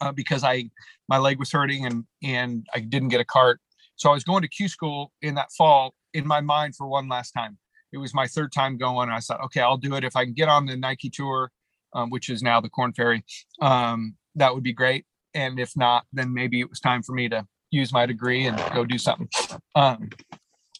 [0.00, 0.70] uh, because I
[1.08, 3.60] my leg was hurting and and I didn't get a cart.
[3.96, 7.08] So I was going to Q school in that fall in my mind for one
[7.08, 7.58] last time.
[7.92, 9.10] It was my third time going.
[9.10, 11.50] I thought, okay, I'll do it if I can get on the Nike tour.
[11.94, 13.24] um, which is now the Corn Ferry,
[13.60, 15.04] um, that would be great.
[15.34, 18.56] And if not, then maybe it was time for me to use my degree and
[18.74, 19.28] go do something.
[19.74, 20.10] Um,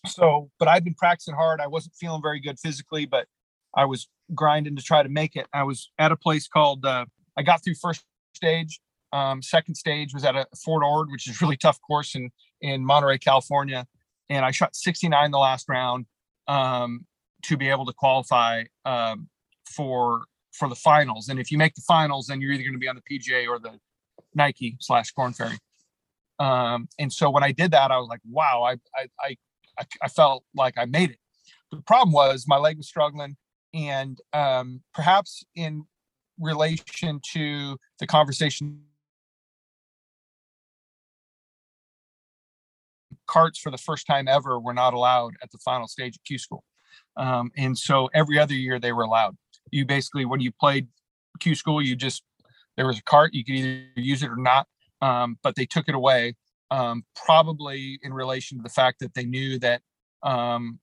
[0.07, 1.61] so, but I've been practicing hard.
[1.61, 3.27] I wasn't feeling very good physically, but
[3.75, 5.47] I was grinding to try to make it.
[5.53, 8.81] I was at a place called, uh, I got through first stage.
[9.13, 12.85] Um, second stage was at a Fort Ord, which is really tough course in, in
[12.85, 13.87] Monterey, California.
[14.31, 16.07] And I shot 69 the last round
[16.49, 17.07] um,
[17.43, 19.29] to be able to qualify um,
[19.67, 21.29] for for the finals.
[21.29, 23.49] And if you make the finals, then you're either going to be on the PGA
[23.49, 23.79] or the
[24.35, 25.59] Nike slash Corn Ferry.
[26.39, 29.37] Um, and so when I did that, I was like, wow, I, I,
[29.79, 31.19] I, I felt like I made it.
[31.71, 33.37] The problem was my leg was struggling.
[33.73, 35.85] And um, perhaps in
[36.39, 38.83] relation to the conversation
[43.35, 46.39] carts for the first time ever were not allowed at the final stage of Q
[46.39, 46.63] school.
[47.17, 49.37] Um, and so every other year they were allowed.
[49.73, 50.87] You basically, when you played
[51.41, 52.23] Q school, you just,
[52.77, 54.67] there was a cart, you could either use it or not.
[55.03, 56.37] Um, but they took it away,
[56.71, 59.83] um, probably in relation to the fact that they knew that
[60.23, 60.79] um,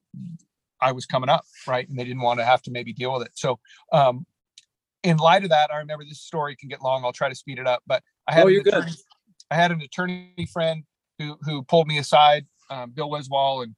[0.79, 1.87] I was coming up, right?
[1.87, 3.31] And they didn't want to have to maybe deal with it.
[3.35, 3.59] So,
[3.91, 4.25] um,
[5.03, 7.03] in light of that, I remember this story can get long.
[7.03, 7.81] I'll try to speed it up.
[7.87, 8.75] But I had, Oh, an you're good.
[8.75, 8.91] attorney,
[9.49, 10.83] I had an attorney friend
[11.21, 13.75] who who pulled me aside, um, Bill Wiswall, and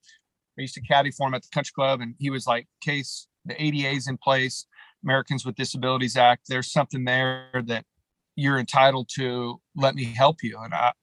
[0.58, 3.28] I used to caddy for him at the country club, and he was like, "Case,
[3.46, 4.66] the ADA is in place,
[5.04, 6.44] Americans with Disabilities Act.
[6.48, 7.86] There's something there that
[8.36, 9.60] you're entitled to.
[9.76, 10.94] Let me help you." And I,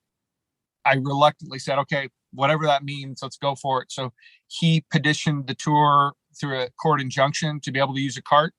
[0.85, 4.13] I reluctantly said, "Okay, whatever that means, let's go for it." So
[4.47, 8.53] he petitioned the tour through a court injunction to be able to use a cart,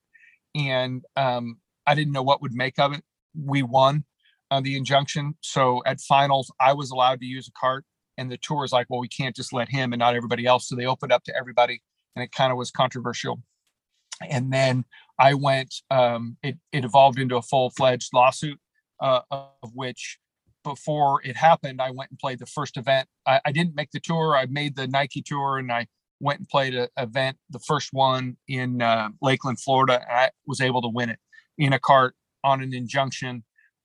[0.55, 3.03] and um, I didn't know what would make of it.
[3.35, 4.05] We won
[4.53, 7.85] uh, the injunction, so at finals, I was allowed to use a cart
[8.19, 10.69] and the tour is like, well, we can't just let him and not everybody else.
[10.69, 11.81] So they opened up to everybody,
[12.15, 13.41] and it kind of was controversial.
[14.29, 14.85] And then
[15.19, 15.75] I went.
[15.91, 18.61] Um, it it evolved into a full fledged lawsuit,
[19.01, 20.19] uh, of which
[20.63, 23.09] before it happened, I went and played the first event.
[23.27, 24.37] I, I didn't make the tour.
[24.37, 25.87] I made the Nike tour, and I
[26.21, 30.05] went and played an event, the first one in uh, Lakeland, Florida.
[30.09, 31.19] I was able to win it
[31.59, 33.43] in a cart on an injunction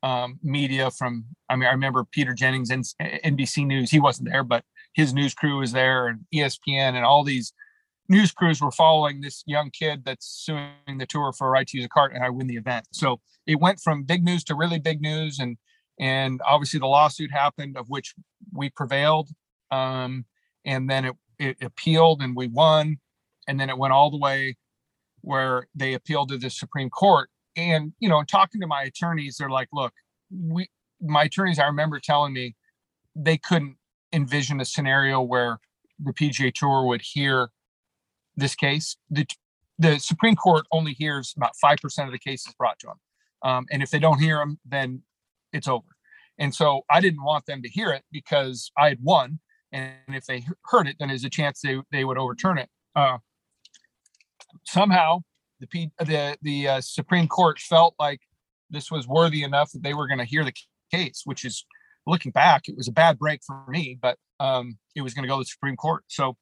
[0.07, 3.91] um, media from I mean I remember Peter Jennings and NBC News.
[3.91, 7.53] He wasn't there but his news crew was there and ESPN and all these
[8.09, 11.77] news crews were following this young kid that's suing the tour for a right to
[11.77, 12.87] use a cart and I win the event.
[12.91, 15.57] So it went from big news to really big news and
[15.99, 18.13] and obviously the lawsuit happened of which
[18.53, 19.29] we prevailed
[19.71, 20.25] um,
[20.65, 22.97] and then it, it appealed and we won.
[23.47, 24.57] And then it went all the way
[25.21, 29.49] where they appealed to the Supreme Court and you know talking to my attorneys they're
[29.49, 29.93] like look
[30.31, 30.69] we
[31.01, 32.55] my attorneys i remember telling me
[33.15, 33.75] they couldn't
[34.13, 35.59] envision a scenario where
[35.99, 37.49] the pga tour would hear
[38.37, 38.95] this case.
[39.09, 39.25] The
[39.79, 42.97] the supreme court only hears about 5% of the cases brought to them
[43.43, 45.01] um, and if they don't hear them then
[45.51, 45.87] it's over.
[46.39, 49.39] And so i didn't want them to hear it because i had won
[49.71, 52.69] and if they heard it then there's a chance they, they would overturn it.
[52.95, 53.17] Uh,
[54.65, 55.21] somehow
[55.59, 58.21] the P, the the uh, Supreme Court felt like
[58.69, 60.53] this was worthy enough that they were going to hear the
[60.91, 61.65] case, which is
[62.07, 65.27] looking back, it was a bad break for me, but um, it was going to
[65.27, 66.03] go to the Supreme Court.
[66.07, 66.37] So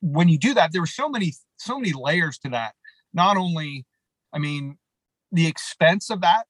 [0.00, 2.74] when you do that, there were so many so many layers to that.
[3.14, 3.86] Not only,
[4.32, 4.78] I mean,
[5.32, 6.46] the expense of that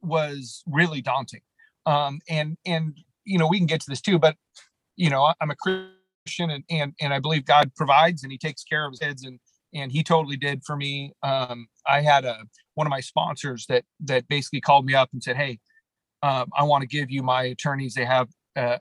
[0.00, 1.42] was really daunting,
[1.86, 4.36] um, and and you know we can get to this too, but
[4.96, 8.64] you know I'm a Christian and and and I believe God provides and He takes
[8.64, 9.38] care of His kids and
[9.74, 11.12] and he totally did for me.
[11.22, 15.22] Um, I had a one of my sponsors that that basically called me up and
[15.22, 15.58] said, "Hey,
[16.22, 17.94] um, I want to give you my attorneys.
[17.94, 18.78] They have uh,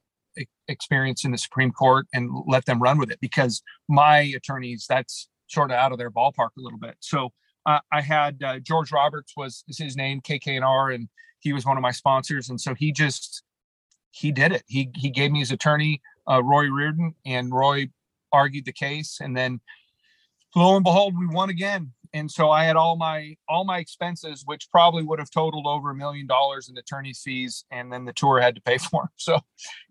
[0.68, 5.28] experience in the Supreme Court, and let them run with it because my attorneys that's
[5.48, 7.32] sort of out of their ballpark a little bit." So
[7.66, 11.08] uh, I had uh, George Roberts was is his name, KKNR, and
[11.40, 13.44] he was one of my sponsors, and so he just
[14.12, 14.64] he did it.
[14.68, 17.90] He he gave me his attorney, uh, Roy Reardon, and Roy
[18.32, 19.60] argued the case, and then
[20.56, 21.94] lo and behold, we won again.
[22.14, 25.92] And so I had all my all my expenses, which probably would have totaled over
[25.92, 29.04] a million dollars in attorney's fees, and then the tour had to pay for.
[29.04, 29.10] 'em.
[29.16, 29.40] So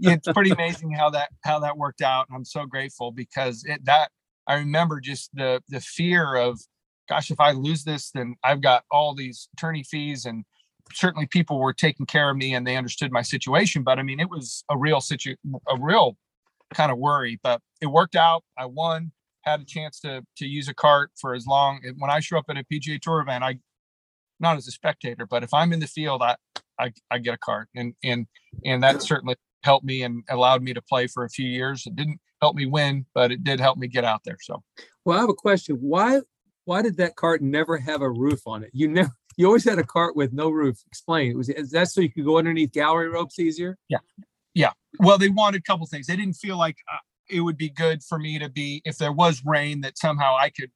[0.00, 2.26] it's pretty amazing how that how that worked out.
[2.28, 4.10] And I'm so grateful because it that
[4.46, 6.60] I remember just the the fear of,
[7.08, 10.44] gosh, if I lose this, then I've got all these attorney fees, and
[10.92, 13.82] certainly people were taking care of me and they understood my situation.
[13.82, 15.36] But I mean, it was a real situ
[15.68, 16.16] a real
[16.74, 17.40] kind of worry.
[17.42, 18.44] But it worked out.
[18.58, 19.12] I won
[19.50, 22.46] had a chance to to use a cart for as long when I show up
[22.48, 23.58] at a PGA Tour event, I
[24.38, 26.36] not as a spectator, but if I'm in the field, I
[26.78, 28.26] I, I get a cart, and and
[28.64, 31.86] and that certainly helped me and allowed me to play for a few years.
[31.86, 34.38] It didn't help me win, but it did help me get out there.
[34.40, 34.62] So
[35.04, 35.76] Well, I have a question.
[35.76, 36.20] Why
[36.64, 38.70] why did that cart never have a roof on it?
[38.72, 40.78] You never you always had a cart with no roof.
[40.86, 41.36] Explain.
[41.36, 43.76] Was is that so you could go underneath gallery ropes easier?
[43.88, 43.98] Yeah,
[44.54, 44.72] yeah.
[44.98, 46.06] Well, they wanted a couple things.
[46.06, 46.98] They didn't feel like uh,
[47.30, 50.50] it would be good for me to be if there was rain that somehow I
[50.50, 50.70] could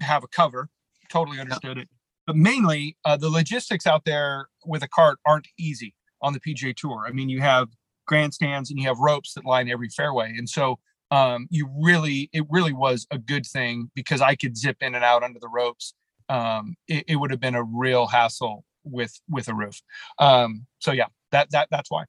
[0.00, 0.68] have a cover.
[1.10, 1.84] Totally understood yeah.
[1.84, 1.88] it.
[2.26, 6.76] But mainly, uh, the logistics out there with a cart aren't easy on the PGA
[6.76, 7.04] Tour.
[7.06, 7.68] I mean, you have
[8.06, 10.78] grandstands and you have ropes that line every fairway, and so
[11.10, 15.04] um, you really, it really was a good thing because I could zip in and
[15.04, 15.94] out under the ropes.
[16.28, 19.80] Um, it, it would have been a real hassle with with a roof.
[20.18, 22.04] Um, so yeah, that that that's why.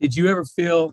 [0.00, 0.92] Did you ever feel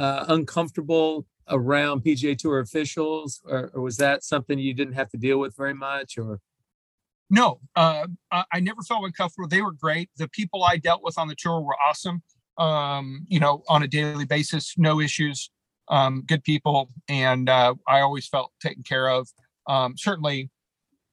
[0.00, 5.18] uh, uncomfortable around PGA Tour officials, or, or, was that something you didn't have to
[5.18, 6.16] deal with very much?
[6.16, 6.40] Or
[7.28, 9.46] no, uh, I never felt uncomfortable.
[9.46, 10.08] They were great.
[10.16, 12.22] The people I dealt with on the tour were awesome.
[12.56, 15.50] Um, you know, on a daily basis, no issues.
[15.88, 19.28] Um, good people, and uh, I always felt taken care of.
[19.66, 20.48] Um, certainly,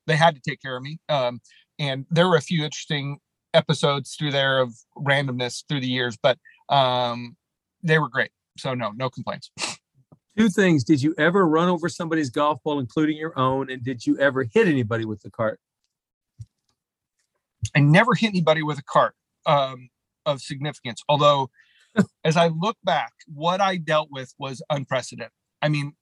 [0.05, 0.99] they had to take care of me.
[1.09, 1.41] Um,
[1.77, 3.17] and there were a few interesting
[3.53, 6.37] episodes through there of randomness through the years, but
[6.69, 7.35] um,
[7.83, 8.29] they were great.
[8.57, 9.51] So no, no complaints.
[10.37, 10.83] Two things.
[10.83, 13.71] Did you ever run over somebody's golf ball, including your own?
[13.71, 15.59] And did you ever hit anybody with the cart?
[17.75, 19.15] I never hit anybody with a cart
[19.45, 19.89] um,
[20.25, 21.01] of significance.
[21.09, 21.49] Although,
[22.23, 25.31] as I look back, what I dealt with was unprecedented.
[25.61, 25.93] I mean,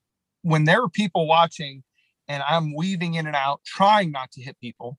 [0.41, 1.83] when there were people watching
[2.27, 4.97] and I'm weaving in and out, trying not to hit people,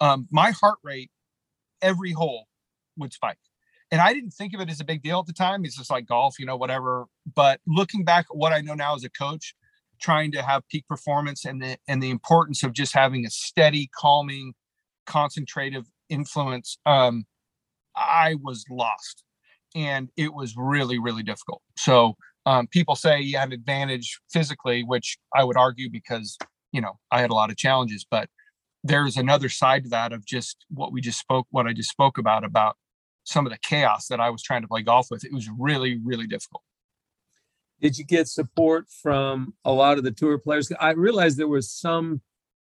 [0.00, 1.10] um, my heart rate
[1.82, 2.46] every hole
[2.96, 3.38] would spike
[3.90, 5.64] and I didn't think of it as a big deal at the time.
[5.64, 7.06] It's just like golf, you know, whatever.
[7.34, 9.54] But looking back at what I know now as a coach,
[10.00, 13.88] trying to have peak performance and the and the importance of just having a steady,
[13.98, 14.54] calming,
[15.06, 17.24] concentrative influence, um,
[17.96, 19.24] I was lost,
[19.74, 21.62] and it was really, really difficult.
[21.76, 22.14] So
[22.46, 26.36] um, people say you have an advantage physically, which I would argue because
[26.72, 28.28] you know I had a lot of challenges, but
[28.84, 32.18] there's another side to that of just what we just spoke, what I just spoke
[32.18, 32.76] about about
[33.28, 35.22] some of the chaos that I was trying to play golf with.
[35.22, 36.62] It was really, really difficult.
[37.78, 40.72] Did you get support from a lot of the tour players?
[40.80, 42.22] I realized there was some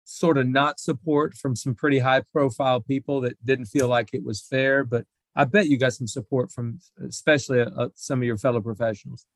[0.05, 4.25] sort of not support from some pretty high profile people that didn't feel like it
[4.25, 8.25] was fair, but I bet you got some support from especially uh, uh, some of
[8.25, 9.27] your fellow professionals.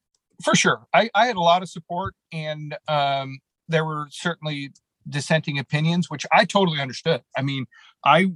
[0.43, 0.87] For sure.
[0.95, 4.71] I, I had a lot of support and um, there were certainly
[5.07, 7.21] dissenting opinions, which I totally understood.
[7.37, 7.67] I mean,
[8.03, 8.31] I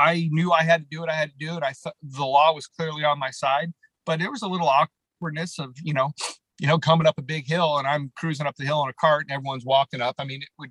[0.00, 1.10] I knew I had to do it.
[1.10, 1.62] I had to do it.
[1.62, 3.72] I thought the law was clearly on my side,
[4.06, 6.12] but there was a little awkwardness of, you know,
[6.58, 8.94] you know, coming up a big hill and I'm cruising up the hill in a
[8.94, 10.16] cart and everyone's walking up.
[10.18, 10.70] I mean, it would,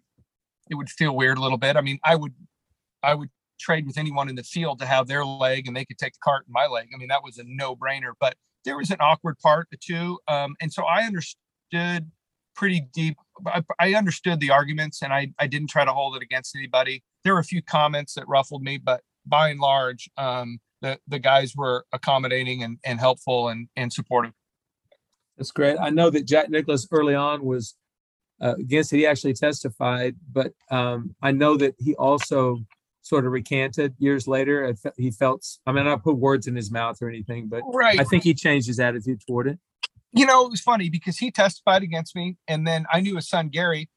[0.69, 1.75] it would feel weird a little bit.
[1.75, 2.33] I mean, I would,
[3.03, 5.97] I would trade with anyone in the field to have their leg and they could
[5.97, 6.89] take the cart and my leg.
[6.93, 10.19] I mean, that was a no brainer, but there was an awkward part too.
[10.27, 12.11] Um, and so I understood
[12.55, 13.17] pretty deep.
[13.45, 17.03] I, I understood the arguments and I, I didn't try to hold it against anybody.
[17.23, 21.19] There were a few comments that ruffled me, but by and large, um, the the
[21.19, 24.33] guys were accommodating and, and helpful and, and supportive.
[25.37, 25.77] That's great.
[25.79, 27.75] I know that Jack Nicklaus early on was
[28.41, 28.97] uh, against it.
[28.97, 32.59] He actually testified, but um, I know that he also
[33.01, 34.73] sort of recanted years later.
[34.97, 37.99] He felt, I mean, I put words in his mouth or anything, but right.
[37.99, 39.59] I think he changed his attitude toward it.
[40.11, 43.29] You know, it was funny because he testified against me, and then I knew his
[43.29, 43.89] son Gary,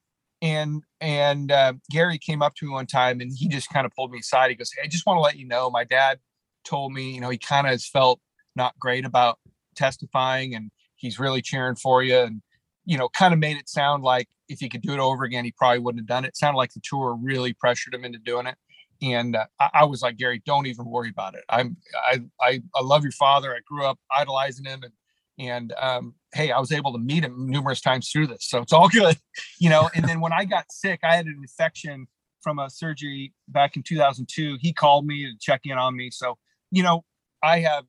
[0.43, 3.93] and and uh, Gary came up to me one time and he just kind of
[3.93, 4.51] pulled me aside.
[4.51, 6.19] He goes, "Hey, I just want to let you know, my dad
[6.65, 8.21] told me, you know, he kind of has felt
[8.57, 9.39] not great about
[9.77, 12.43] testifying, and he's really cheering for you, and
[12.85, 15.45] you know, kind of made it sound like if he could do it over again,
[15.45, 16.37] he probably wouldn't have done it.
[16.37, 18.57] sounded like the tour really pressured him into doing it."
[19.01, 21.43] And uh, I, I was like, Gary, don't even worry about it.
[21.49, 21.77] I'm,
[22.07, 23.53] I, I, I love your father.
[23.53, 24.93] I grew up idolizing him, and
[25.39, 28.73] and um, hey, I was able to meet him numerous times through this, so it's
[28.73, 29.17] all good,
[29.59, 29.91] you know.
[29.95, 32.07] And then when I got sick, I had an infection
[32.43, 34.59] from a surgery back in 2002.
[34.61, 36.39] He called me to check in on me, so
[36.71, 37.05] you know,
[37.43, 37.85] I have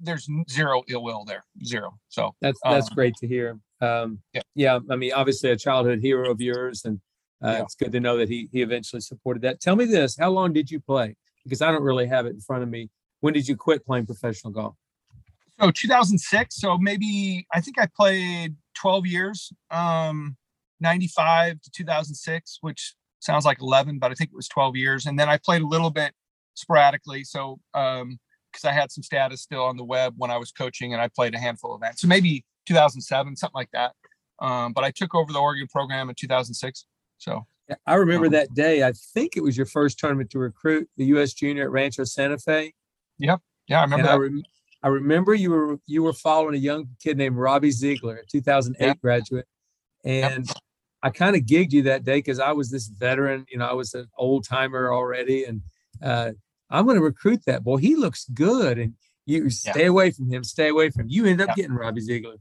[0.00, 1.98] there's zero ill will there, zero.
[2.08, 3.58] So that's that's um, great to hear.
[3.80, 4.42] Um, yeah.
[4.54, 7.00] yeah, I mean, obviously a childhood hero of yours, and
[7.44, 7.62] uh, yeah.
[7.62, 9.60] it's good to know that he he eventually supported that.
[9.60, 11.16] Tell me this: How long did you play?
[11.44, 12.90] Because I don't really have it in front of me.
[13.20, 14.76] When did you quit playing professional golf?
[15.62, 20.36] So 2006 so maybe i think i played 12 years um
[20.80, 25.18] 95 to 2006 which sounds like 11 but i think it was 12 years and
[25.18, 26.12] then i played a little bit
[26.54, 28.18] sporadically so um
[28.50, 31.08] because i had some status still on the web when i was coaching and i
[31.08, 33.92] played a handful of events so maybe 2007 something like that
[34.40, 36.86] um but i took over the oregon program in 2006
[37.18, 37.46] so.
[37.86, 38.82] I remember um, that day.
[38.82, 42.36] I think it was your first tournament to recruit the us junior at rancho santa
[42.36, 42.74] fe.
[43.18, 44.14] Yep yeah i remember and that.
[44.14, 44.42] I rem-
[44.82, 48.84] I remember you were you were following a young kid named Robbie Ziegler, a 2008
[48.84, 49.00] yep.
[49.00, 49.46] graduate,
[50.04, 50.56] and yep.
[51.02, 53.72] I kind of gigged you that day because I was this veteran, you know, I
[53.74, 55.62] was an old timer already, and
[56.02, 56.32] uh,
[56.70, 57.76] I'm going to recruit that boy.
[57.76, 58.94] He looks good, and
[59.26, 59.86] you stay yeah.
[59.86, 60.42] away from him.
[60.42, 61.10] Stay away from him.
[61.10, 61.54] You end up yeah.
[61.54, 62.36] getting Robbie Ziegler.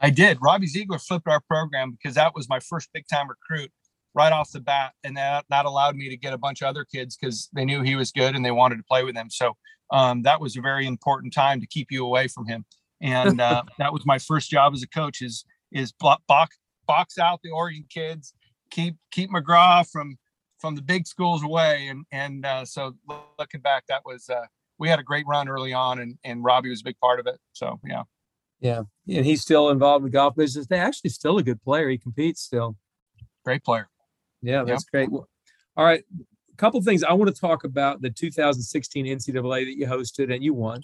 [0.00, 0.38] I did.
[0.40, 3.70] Robbie Ziegler flipped our program because that was my first big time recruit
[4.14, 6.84] right off the bat, and that that allowed me to get a bunch of other
[6.84, 9.30] kids because they knew he was good and they wanted to play with him.
[9.30, 9.56] So
[9.90, 12.64] um, that was a very important time to keep you away from him.
[13.00, 17.40] And uh, that was my first job as a coach is is box box out
[17.42, 18.34] the Oregon kids,
[18.70, 20.18] keep keep McGraw from
[20.58, 21.88] from the big schools away.
[21.88, 22.96] And and uh, so
[23.38, 24.46] looking back, that was uh,
[24.78, 27.26] we had a great run early on, and and Robbie was a big part of
[27.26, 27.38] it.
[27.52, 28.02] So yeah.
[28.62, 30.66] Yeah, and he's still involved in the golf business.
[30.66, 31.88] They actually still a good player.
[31.88, 32.76] He competes still.
[33.42, 33.88] Great player.
[34.42, 35.08] Yeah, that's yep.
[35.08, 35.20] great.
[35.76, 36.04] All right,
[36.60, 40.52] couple things I want to talk about the 2016 NCAA that you hosted and you
[40.52, 40.82] won.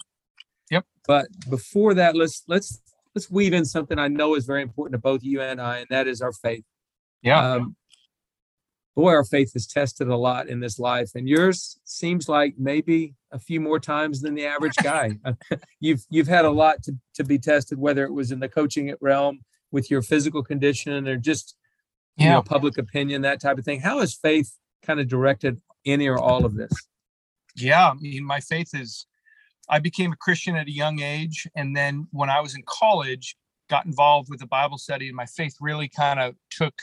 [0.71, 0.85] Yep.
[1.05, 2.81] But before that, let's let's
[3.13, 5.87] let's weave in something I know is very important to both you and I, and
[5.89, 6.65] that is our faith.
[7.21, 7.53] Yeah.
[7.53, 7.75] Um,
[8.95, 13.13] boy, our faith is tested a lot in this life, and yours seems like maybe
[13.31, 15.11] a few more times than the average guy.
[15.79, 18.93] you've you've had a lot to to be tested, whether it was in the coaching
[18.99, 21.55] realm with your physical condition or just
[22.17, 22.33] you yeah.
[22.33, 23.79] know public opinion, that type of thing.
[23.79, 26.71] How has faith kind of directed any or all of this?
[27.55, 29.07] Yeah, I mean, my faith is
[29.69, 31.47] I became a Christian at a young age.
[31.55, 33.35] And then when I was in college,
[33.69, 36.73] got involved with the Bible study, and my faith really kind of took,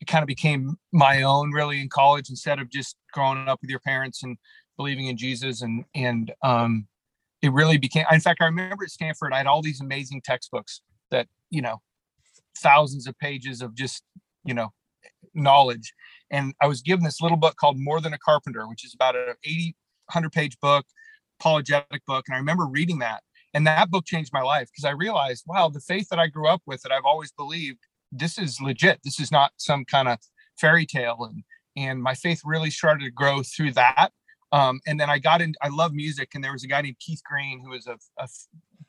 [0.00, 3.70] it kind of became my own really in college instead of just growing up with
[3.70, 4.36] your parents and
[4.76, 5.62] believing in Jesus.
[5.62, 6.88] And, and, um,
[7.40, 10.80] it really became, in fact, I remember at Stanford, I had all these amazing textbooks
[11.10, 11.82] that, you know,
[12.58, 14.04] thousands of pages of just,
[14.44, 14.72] you know,
[15.34, 15.92] knowledge.
[16.32, 19.14] And I was given this little book called More Than a Carpenter, which is about
[19.14, 19.76] an 80,
[20.06, 20.86] 100 page book
[21.42, 22.24] apologetic book.
[22.28, 23.22] And I remember reading that.
[23.54, 26.48] And that book changed my life because I realized, wow, the faith that I grew
[26.48, 27.80] up with that I've always believed,
[28.10, 29.00] this is legit.
[29.04, 30.18] This is not some kind of
[30.56, 31.28] fairy tale.
[31.28, 31.42] And
[31.74, 34.10] and my faith really started to grow through that.
[34.52, 36.30] Um, and then I got in, I love music.
[36.34, 38.28] And there was a guy named Keith Green who was a, a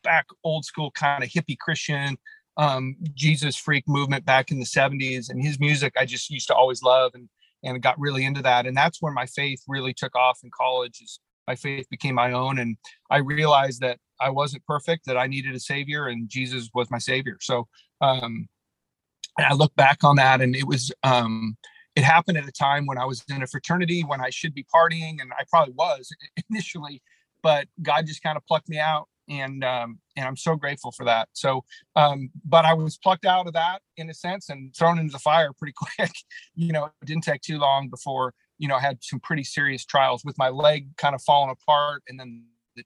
[0.04, 2.18] back old school kind of hippie Christian,
[2.58, 5.30] um, Jesus freak movement back in the 70s.
[5.30, 7.30] And his music I just used to always love and
[7.66, 8.66] and got really into that.
[8.66, 12.32] And that's where my faith really took off in college is my faith became my
[12.32, 12.78] own and
[13.10, 16.97] i realized that i wasn't perfect that i needed a savior and jesus was my
[16.97, 17.68] savior so
[18.01, 18.47] um
[19.38, 21.58] and i look back on that and it was um
[21.95, 24.66] it happened at a time when i was in a fraternity when i should be
[24.74, 26.10] partying and i probably was
[26.49, 27.01] initially
[27.41, 31.05] but god just kind of plucked me out and um and i'm so grateful for
[31.05, 31.64] that so
[31.95, 35.20] um but i was plucked out of that in a sense and thrown into the
[35.20, 36.11] fire pretty quick
[36.55, 38.34] you know it didn't take too long before
[38.64, 42.03] you know, I had some pretty serious trials with my leg kind of falling apart
[42.07, 42.45] and then
[42.78, 42.84] the,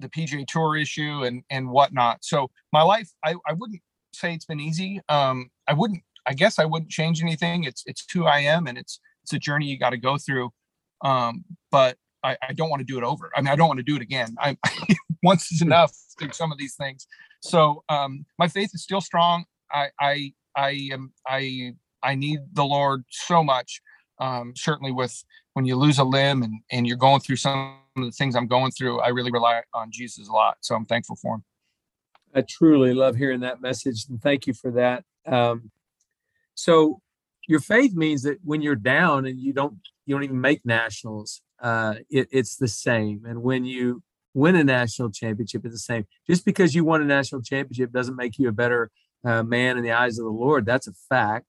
[0.00, 2.24] the PGA Tour issue and and whatnot.
[2.24, 3.80] So my life, I, I wouldn't
[4.12, 5.00] say it's been easy.
[5.08, 7.64] Um, I wouldn't, I guess I wouldn't change anything.
[7.64, 10.50] It's it's who I am and it's it's a journey you got to go through.
[11.02, 13.30] Um, but I, I don't want to do it over.
[13.36, 14.34] I mean, I don't want to do it again.
[14.38, 14.56] I
[15.22, 17.06] once is enough through some of these things.
[17.40, 19.44] So um, my faith is still strong.
[19.72, 23.80] I I I am I I need the Lord so much
[24.20, 28.04] um, certainly with when you lose a limb and, and you're going through some of
[28.04, 30.58] the things I'm going through, I really rely on Jesus a lot.
[30.60, 31.44] So I'm thankful for him.
[32.34, 35.04] I truly love hearing that message and thank you for that.
[35.26, 35.70] Um,
[36.54, 37.00] so
[37.48, 41.42] your faith means that when you're down and you don't you don't even make nationals,
[41.60, 43.24] uh, it, it's the same.
[43.26, 44.02] And when you
[44.34, 46.06] win a national championship, is the same.
[46.26, 48.90] Just because you won a national championship doesn't make you a better
[49.24, 50.66] uh, man in the eyes of the Lord.
[50.66, 51.46] That's a fact.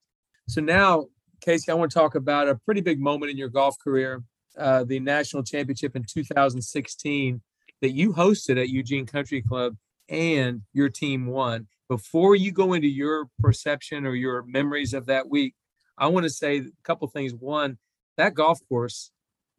[0.47, 1.05] So now
[1.41, 4.23] Casey, I want to talk about a pretty big moment in your golf career,
[4.57, 7.41] uh, the national championship in 2016
[7.81, 9.75] that you hosted at Eugene Country Club
[10.07, 11.67] and your team won.
[11.89, 15.55] Before you go into your perception or your memories of that week,
[15.97, 17.33] I want to say a couple things.
[17.33, 17.79] One,
[18.17, 19.11] that golf course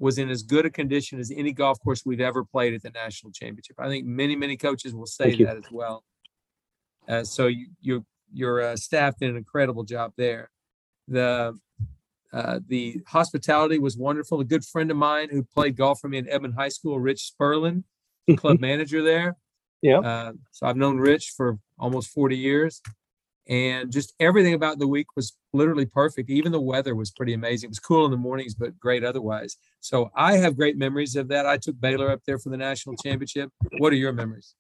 [0.03, 2.91] was in as good a condition as any golf course we've ever played at the
[2.91, 3.77] national championship.
[3.79, 6.03] I think many, many coaches will say that as well.
[7.09, 10.51] Uh, so you, you your uh, staff did an incredible job there.
[11.07, 11.57] The
[12.33, 14.41] uh, the hospitality was wonderful.
[14.41, 17.31] A good friend of mine who played golf for me in Edmond High School, Rich
[17.33, 17.85] Sperlin,
[18.37, 19.37] club manager there.
[19.83, 20.01] Yeah.
[20.01, 22.83] Uh, so I've known Rich for almost 40 years.
[23.49, 26.31] And just everything about the week was literally perfect.
[26.31, 27.69] Even the weather was pretty amazing.
[27.69, 29.57] It was cool in the mornings, but great otherwise.
[29.81, 31.45] So I have great memories of that.
[31.45, 33.51] I took Baylor up there for the national championship.
[33.79, 34.55] What are your memories?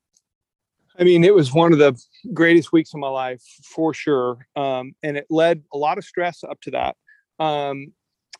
[0.98, 1.98] I mean, it was one of the
[2.34, 4.46] greatest weeks of my life for sure.
[4.56, 6.96] Um, and it led a lot of stress up to that
[7.42, 7.92] um,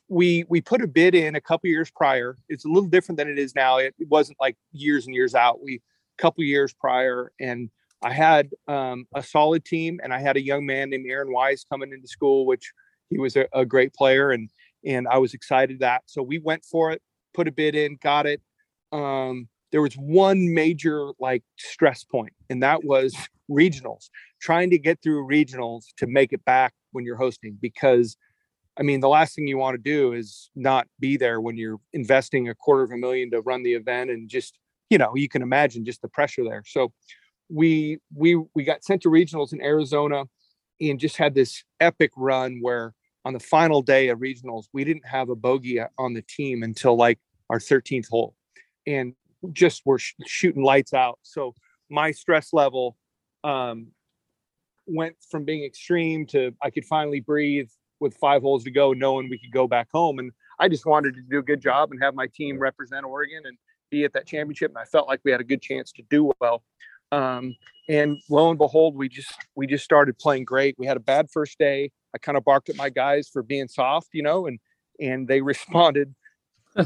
[0.09, 2.38] we we put a bid in a couple years prior.
[2.49, 3.78] It's a little different than it is now.
[3.78, 5.62] It, it wasn't like years and years out.
[5.62, 7.70] We a couple years prior, and
[8.03, 11.65] I had um, a solid team, and I had a young man named Aaron Wise
[11.71, 12.73] coming into school, which
[13.11, 14.51] he was a, a great player, and
[14.85, 16.03] and I was excited that.
[16.07, 17.01] So we went for it,
[17.35, 18.41] put a bid in, got it.
[18.91, 23.15] Um, there was one major like stress point, and that was
[23.51, 24.09] regionals.
[24.41, 28.17] Trying to get through regionals to make it back when you're hosting, because
[28.79, 31.79] I mean, the last thing you want to do is not be there when you're
[31.93, 35.29] investing a quarter of a million to run the event and just, you know, you
[35.29, 36.63] can imagine just the pressure there.
[36.67, 36.93] So
[37.53, 40.25] we we we got sent to regionals in Arizona
[40.81, 42.95] and just had this epic run where
[43.25, 46.97] on the final day of regionals, we didn't have a bogey on the team until
[46.97, 47.19] like
[47.51, 48.35] our 13th hole.
[48.87, 49.15] And
[49.53, 51.19] just were sh- shooting lights out.
[51.23, 51.55] So
[51.91, 52.97] my stress level
[53.45, 53.89] um,
[54.87, 57.69] went from being extreme to I could finally breathe
[58.01, 60.19] with five holes to go, knowing we could go back home.
[60.19, 63.43] And I just wanted to do a good job and have my team represent Oregon
[63.45, 63.57] and
[63.91, 64.71] be at that championship.
[64.71, 66.65] And I felt like we had a good chance to do well.
[67.13, 67.55] Um,
[67.89, 70.75] and lo and behold, we just we just started playing great.
[70.79, 71.91] We had a bad first day.
[72.15, 74.59] I kind of barked at my guys for being soft, you know, and
[74.99, 76.15] and they responded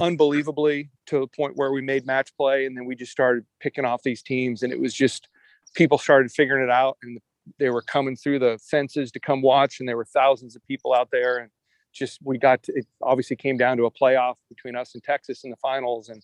[0.00, 3.84] unbelievably to the point where we made match play, and then we just started picking
[3.84, 5.28] off these teams, and it was just
[5.74, 7.20] people started figuring it out, and
[7.58, 10.92] they were coming through the fences to come watch, and there were thousands of people
[10.92, 11.50] out there, and
[11.92, 15.44] just we got to, it obviously came down to a playoff between us and Texas
[15.44, 16.22] in the finals, and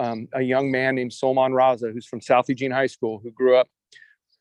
[0.00, 3.54] um, a young man named Sulman Raza, who's from South Eugene High School, who grew
[3.54, 3.68] up,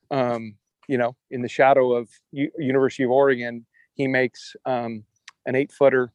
[0.10, 0.56] um,
[0.88, 3.66] you know, in the shadow of U- University of Oregon.
[3.96, 5.04] He makes um,
[5.46, 6.14] an eight footer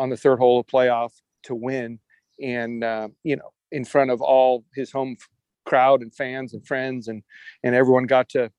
[0.00, 1.12] on the third hole of playoff
[1.44, 2.00] to win,
[2.42, 5.16] and uh, you know, in front of all his home
[5.64, 7.22] crowd and fans and friends, and
[7.62, 8.50] and everyone got to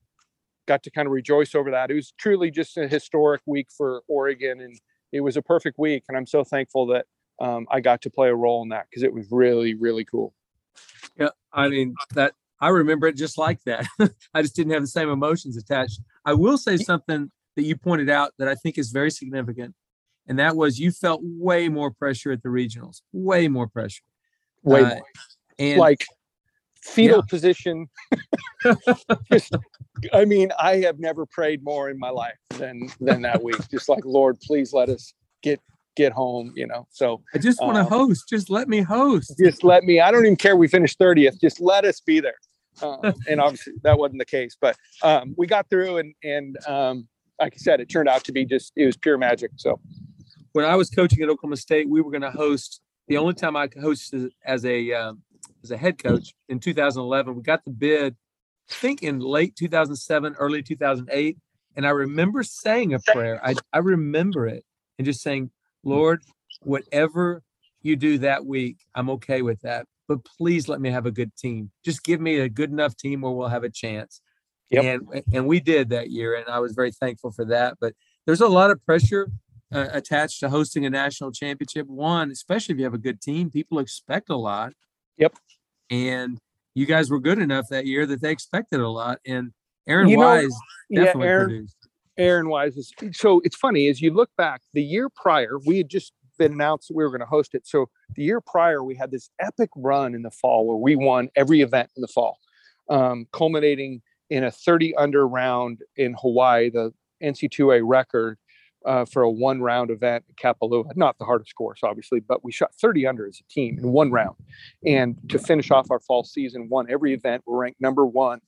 [0.66, 1.90] got to kind of rejoice over that.
[1.90, 4.80] It was truly just a historic week for Oregon, and
[5.12, 6.04] it was a perfect week.
[6.08, 7.04] And I'm so thankful that
[7.40, 10.34] um, I got to play a role in that because it was really, really cool.
[11.16, 13.86] Yeah, I mean that I remember it just like that.
[14.34, 16.00] I just didn't have the same emotions attached.
[16.24, 19.74] I will say something that you pointed out that I think is very significant,
[20.26, 24.02] and that was you felt way more pressure at the regionals, way more pressure,
[24.62, 25.04] way uh, more,
[25.58, 26.04] and like
[26.82, 27.30] fetal yeah.
[27.30, 27.88] position.
[29.32, 29.56] just,
[30.12, 33.56] I mean, I have never prayed more in my life than than that week.
[33.70, 35.60] Just like Lord, please let us get
[35.98, 36.86] get home, you know.
[36.90, 38.28] So I just want to um, host.
[38.28, 39.34] Just let me host.
[39.38, 40.00] Just let me.
[40.00, 40.56] I don't even care.
[40.56, 41.38] We finished thirtieth.
[41.40, 42.38] Just let us be there.
[42.80, 47.08] Um, and obviously that wasn't the case, but um, we got through, and and um,
[47.40, 49.50] like I said, it turned out to be just it was pure magic.
[49.56, 49.80] So
[50.52, 52.80] when I was coaching at Oklahoma State, we were going to host.
[53.08, 55.22] The only time I hosted as a um,
[55.64, 58.14] as a head coach in 2011, we got the bid.
[58.70, 61.38] I think in late 2007, early 2008,
[61.74, 63.40] and I remember saying a prayer.
[63.44, 64.64] I I remember it
[64.98, 65.50] and just saying,
[65.84, 66.22] Lord,
[66.62, 67.42] whatever
[67.82, 69.86] you do that week, I'm okay with that.
[70.06, 71.70] But please let me have a good team.
[71.84, 74.20] Just give me a good enough team where we'll have a chance.
[74.70, 74.84] Yep.
[74.84, 77.76] And and we did that year, and I was very thankful for that.
[77.80, 77.94] But
[78.26, 79.30] there's a lot of pressure
[79.72, 81.86] uh, attached to hosting a national championship.
[81.86, 84.72] One, especially if you have a good team, people expect a lot.
[85.16, 85.36] Yep.
[85.90, 86.38] And
[86.74, 89.18] you guys were good enough that year that they expected a lot.
[89.26, 89.52] And
[89.86, 90.54] Aaron you Wise
[90.90, 91.87] know, definitely yeah, Aaron, produced.
[92.18, 95.88] Aaron Wise is so it's funny as you look back the year prior, we had
[95.88, 97.66] just been announced that we were going to host it.
[97.66, 101.28] So the year prior, we had this epic run in the fall where we won
[101.36, 102.38] every event in the fall,
[102.88, 106.92] um, culminating in a 30 under round in Hawaii, the
[107.22, 108.38] NC2A record
[108.86, 110.84] uh, for a one round event at Kapalua.
[110.96, 114.10] Not the hardest course, obviously, but we shot 30 under as a team in one
[114.10, 114.36] round.
[114.86, 117.42] And to finish off our fall season, won every event.
[117.46, 118.40] We're ranked number one.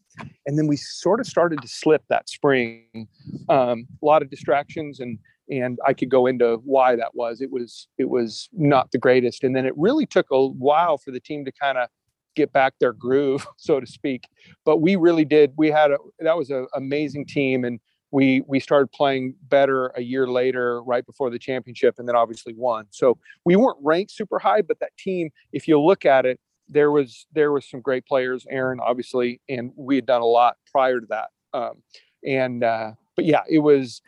[0.46, 3.08] And then we sort of started to slip that spring.
[3.48, 5.18] Um, a lot of distractions and
[5.50, 7.40] and I could go into why that was.
[7.40, 9.42] It was it was not the greatest.
[9.42, 11.88] And then it really took a while for the team to kind of
[12.36, 14.28] get back their groove, so to speak.
[14.64, 15.52] But we really did.
[15.56, 20.02] We had a that was an amazing team, and we we started playing better a
[20.02, 24.38] year later right before the championship and then obviously won so we weren't ranked super
[24.38, 26.40] high but that team if you look at it
[26.70, 30.56] there was there was some great players aaron obviously and we had done a lot
[30.70, 31.82] prior to that um,
[32.24, 34.00] and uh, but yeah it was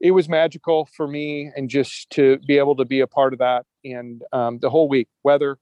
[0.00, 3.38] it was magical for me and just to be able to be a part of
[3.38, 5.58] that and um, the whole week weather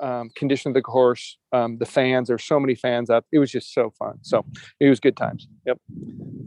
[0.00, 2.28] um, condition of the course, um, the fans.
[2.28, 3.24] There's so many fans up.
[3.32, 4.18] It was just so fun.
[4.22, 4.44] So
[4.80, 5.48] it was good times.
[5.66, 5.78] Yep.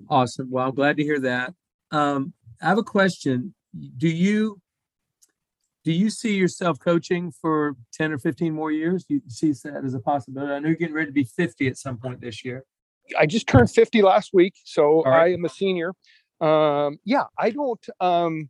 [0.09, 0.51] Awesome.
[0.51, 1.53] Well, I'm glad to hear that.
[1.91, 3.55] Um, I have a question.
[3.97, 4.59] Do you
[5.85, 9.05] do you see yourself coaching for 10 or 15 more years?
[9.05, 10.51] Do you see that as a possibility?
[10.51, 12.65] I know you're getting ready to be 50 at some point this year.
[13.17, 15.25] I just turned 50 last week, so right.
[15.25, 15.93] I am a senior.
[16.41, 17.85] Um, yeah, I don't.
[18.01, 18.49] Um,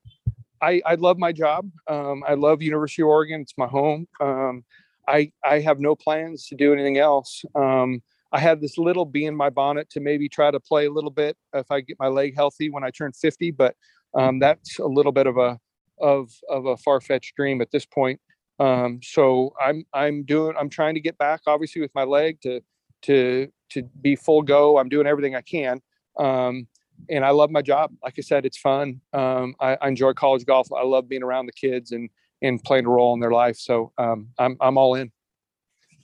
[0.62, 1.70] I, I love my job.
[1.90, 3.42] Um, I love University of Oregon.
[3.42, 4.08] It's my home.
[4.22, 4.64] Um,
[5.06, 7.44] I I have no plans to do anything else.
[7.54, 10.92] Um, I have this little bee in my bonnet to maybe try to play a
[10.92, 13.52] little bit if I get my leg healthy when I turn 50.
[13.52, 13.76] But
[14.18, 15.60] um, that's a little bit of a
[16.00, 18.20] of of a far fetched dream at this point.
[18.60, 22.62] Um, so I'm I'm doing I'm trying to get back, obviously, with my leg to
[23.04, 24.78] to to be full go.
[24.78, 25.82] I'm doing everything I can.
[26.18, 26.68] Um,
[27.10, 27.91] and I love my job.
[28.04, 29.02] Like I said, it's fun.
[29.12, 30.72] Um, I, I, enjoy college golf.
[30.72, 32.10] I love being around the kids and
[32.41, 33.58] and playing a role in their life.
[33.58, 35.12] So um, I'm I'm all in.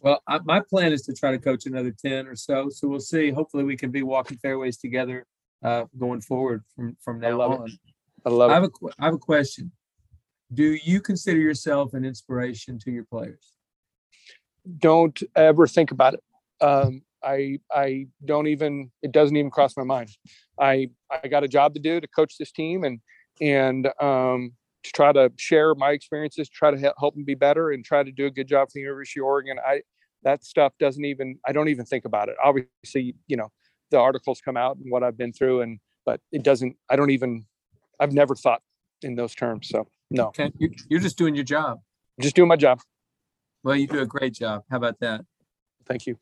[0.01, 2.69] Well, I, my plan is to try to coach another ten or so.
[2.69, 3.31] So we'll see.
[3.31, 5.25] Hopefully, we can be walking fairways together
[5.63, 7.77] uh, going forward from from now I on.
[8.25, 8.69] I love I have a
[8.99, 9.71] I have a question.
[10.53, 13.57] Do you consider yourself an inspiration to your players?
[14.79, 16.23] Don't ever think about it.
[16.61, 20.09] Um, I I don't even it doesn't even cross my mind.
[20.59, 22.99] I I got a job to do to coach this team and
[23.39, 27.85] and um, to try to share my experiences, try to help them be better, and
[27.85, 29.57] try to do a good job for the University of Oregon.
[29.65, 29.81] I
[30.23, 32.35] that stuff doesn't even I don't even think about it.
[32.43, 33.51] Obviously, you know,
[33.89, 36.75] the articles come out and what I've been through, and but it doesn't.
[36.89, 37.45] I don't even.
[37.99, 38.61] I've never thought
[39.03, 39.69] in those terms.
[39.69, 40.27] So no.
[40.27, 40.51] Okay,
[40.89, 41.79] you're just doing your job.
[42.19, 42.79] Just doing my job.
[43.63, 44.63] Well, you do a great job.
[44.69, 45.21] How about that?
[45.87, 46.17] Thank you.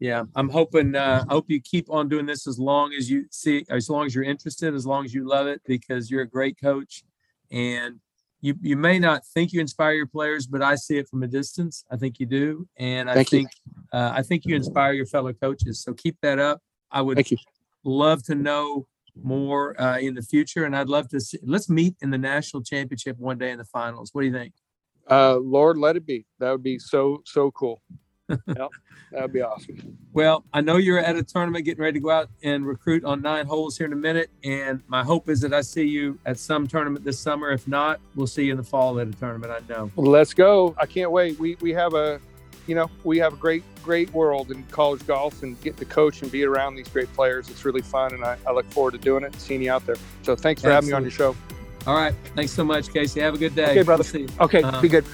[0.00, 0.94] Yeah, I'm hoping.
[0.94, 4.06] Uh, I hope you keep on doing this as long as you see, as long
[4.06, 7.04] as you're interested, as long as you love it, because you're a great coach,
[7.50, 8.00] and
[8.40, 11.26] you you may not think you inspire your players, but I see it from a
[11.26, 11.84] distance.
[11.90, 13.48] I think you do, and I Thank think
[13.92, 15.80] uh, I think you inspire your fellow coaches.
[15.80, 16.60] So keep that up.
[16.90, 17.38] I would Thank you.
[17.84, 18.86] love to know
[19.22, 21.38] more uh, in the future, and I'd love to see.
[21.42, 24.10] Let's meet in the national championship one day in the finals.
[24.12, 24.54] What do you think?
[25.10, 26.26] Uh, Lord, let it be.
[26.38, 27.82] That would be so so cool.
[28.28, 28.70] yep,
[29.12, 29.98] that would be awesome.
[30.12, 33.20] Well, I know you're at a tournament getting ready to go out and recruit on
[33.20, 34.30] nine holes here in a minute.
[34.44, 37.50] And my hope is that I see you at some tournament this summer.
[37.50, 39.52] If not, we'll see you in the fall at a tournament.
[39.52, 39.90] I know.
[39.96, 40.74] Let's go.
[40.78, 41.38] I can't wait.
[41.38, 42.18] We we have a
[42.66, 46.22] you know, we have a great, great world in college golf and get to coach
[46.22, 47.48] and be around these great players.
[47.50, 48.14] It's really fun.
[48.14, 49.96] And I, I look forward to doing it and seeing you out there.
[50.22, 50.74] So thanks for Absolutely.
[50.74, 51.36] having me on your show.
[51.86, 52.14] All right.
[52.34, 53.20] Thanks so much, Casey.
[53.20, 53.70] Have a good day.
[53.70, 54.04] Okay, brother.
[54.12, 54.62] We'll okay.
[54.62, 54.80] Uh-huh.
[54.80, 55.04] Be good.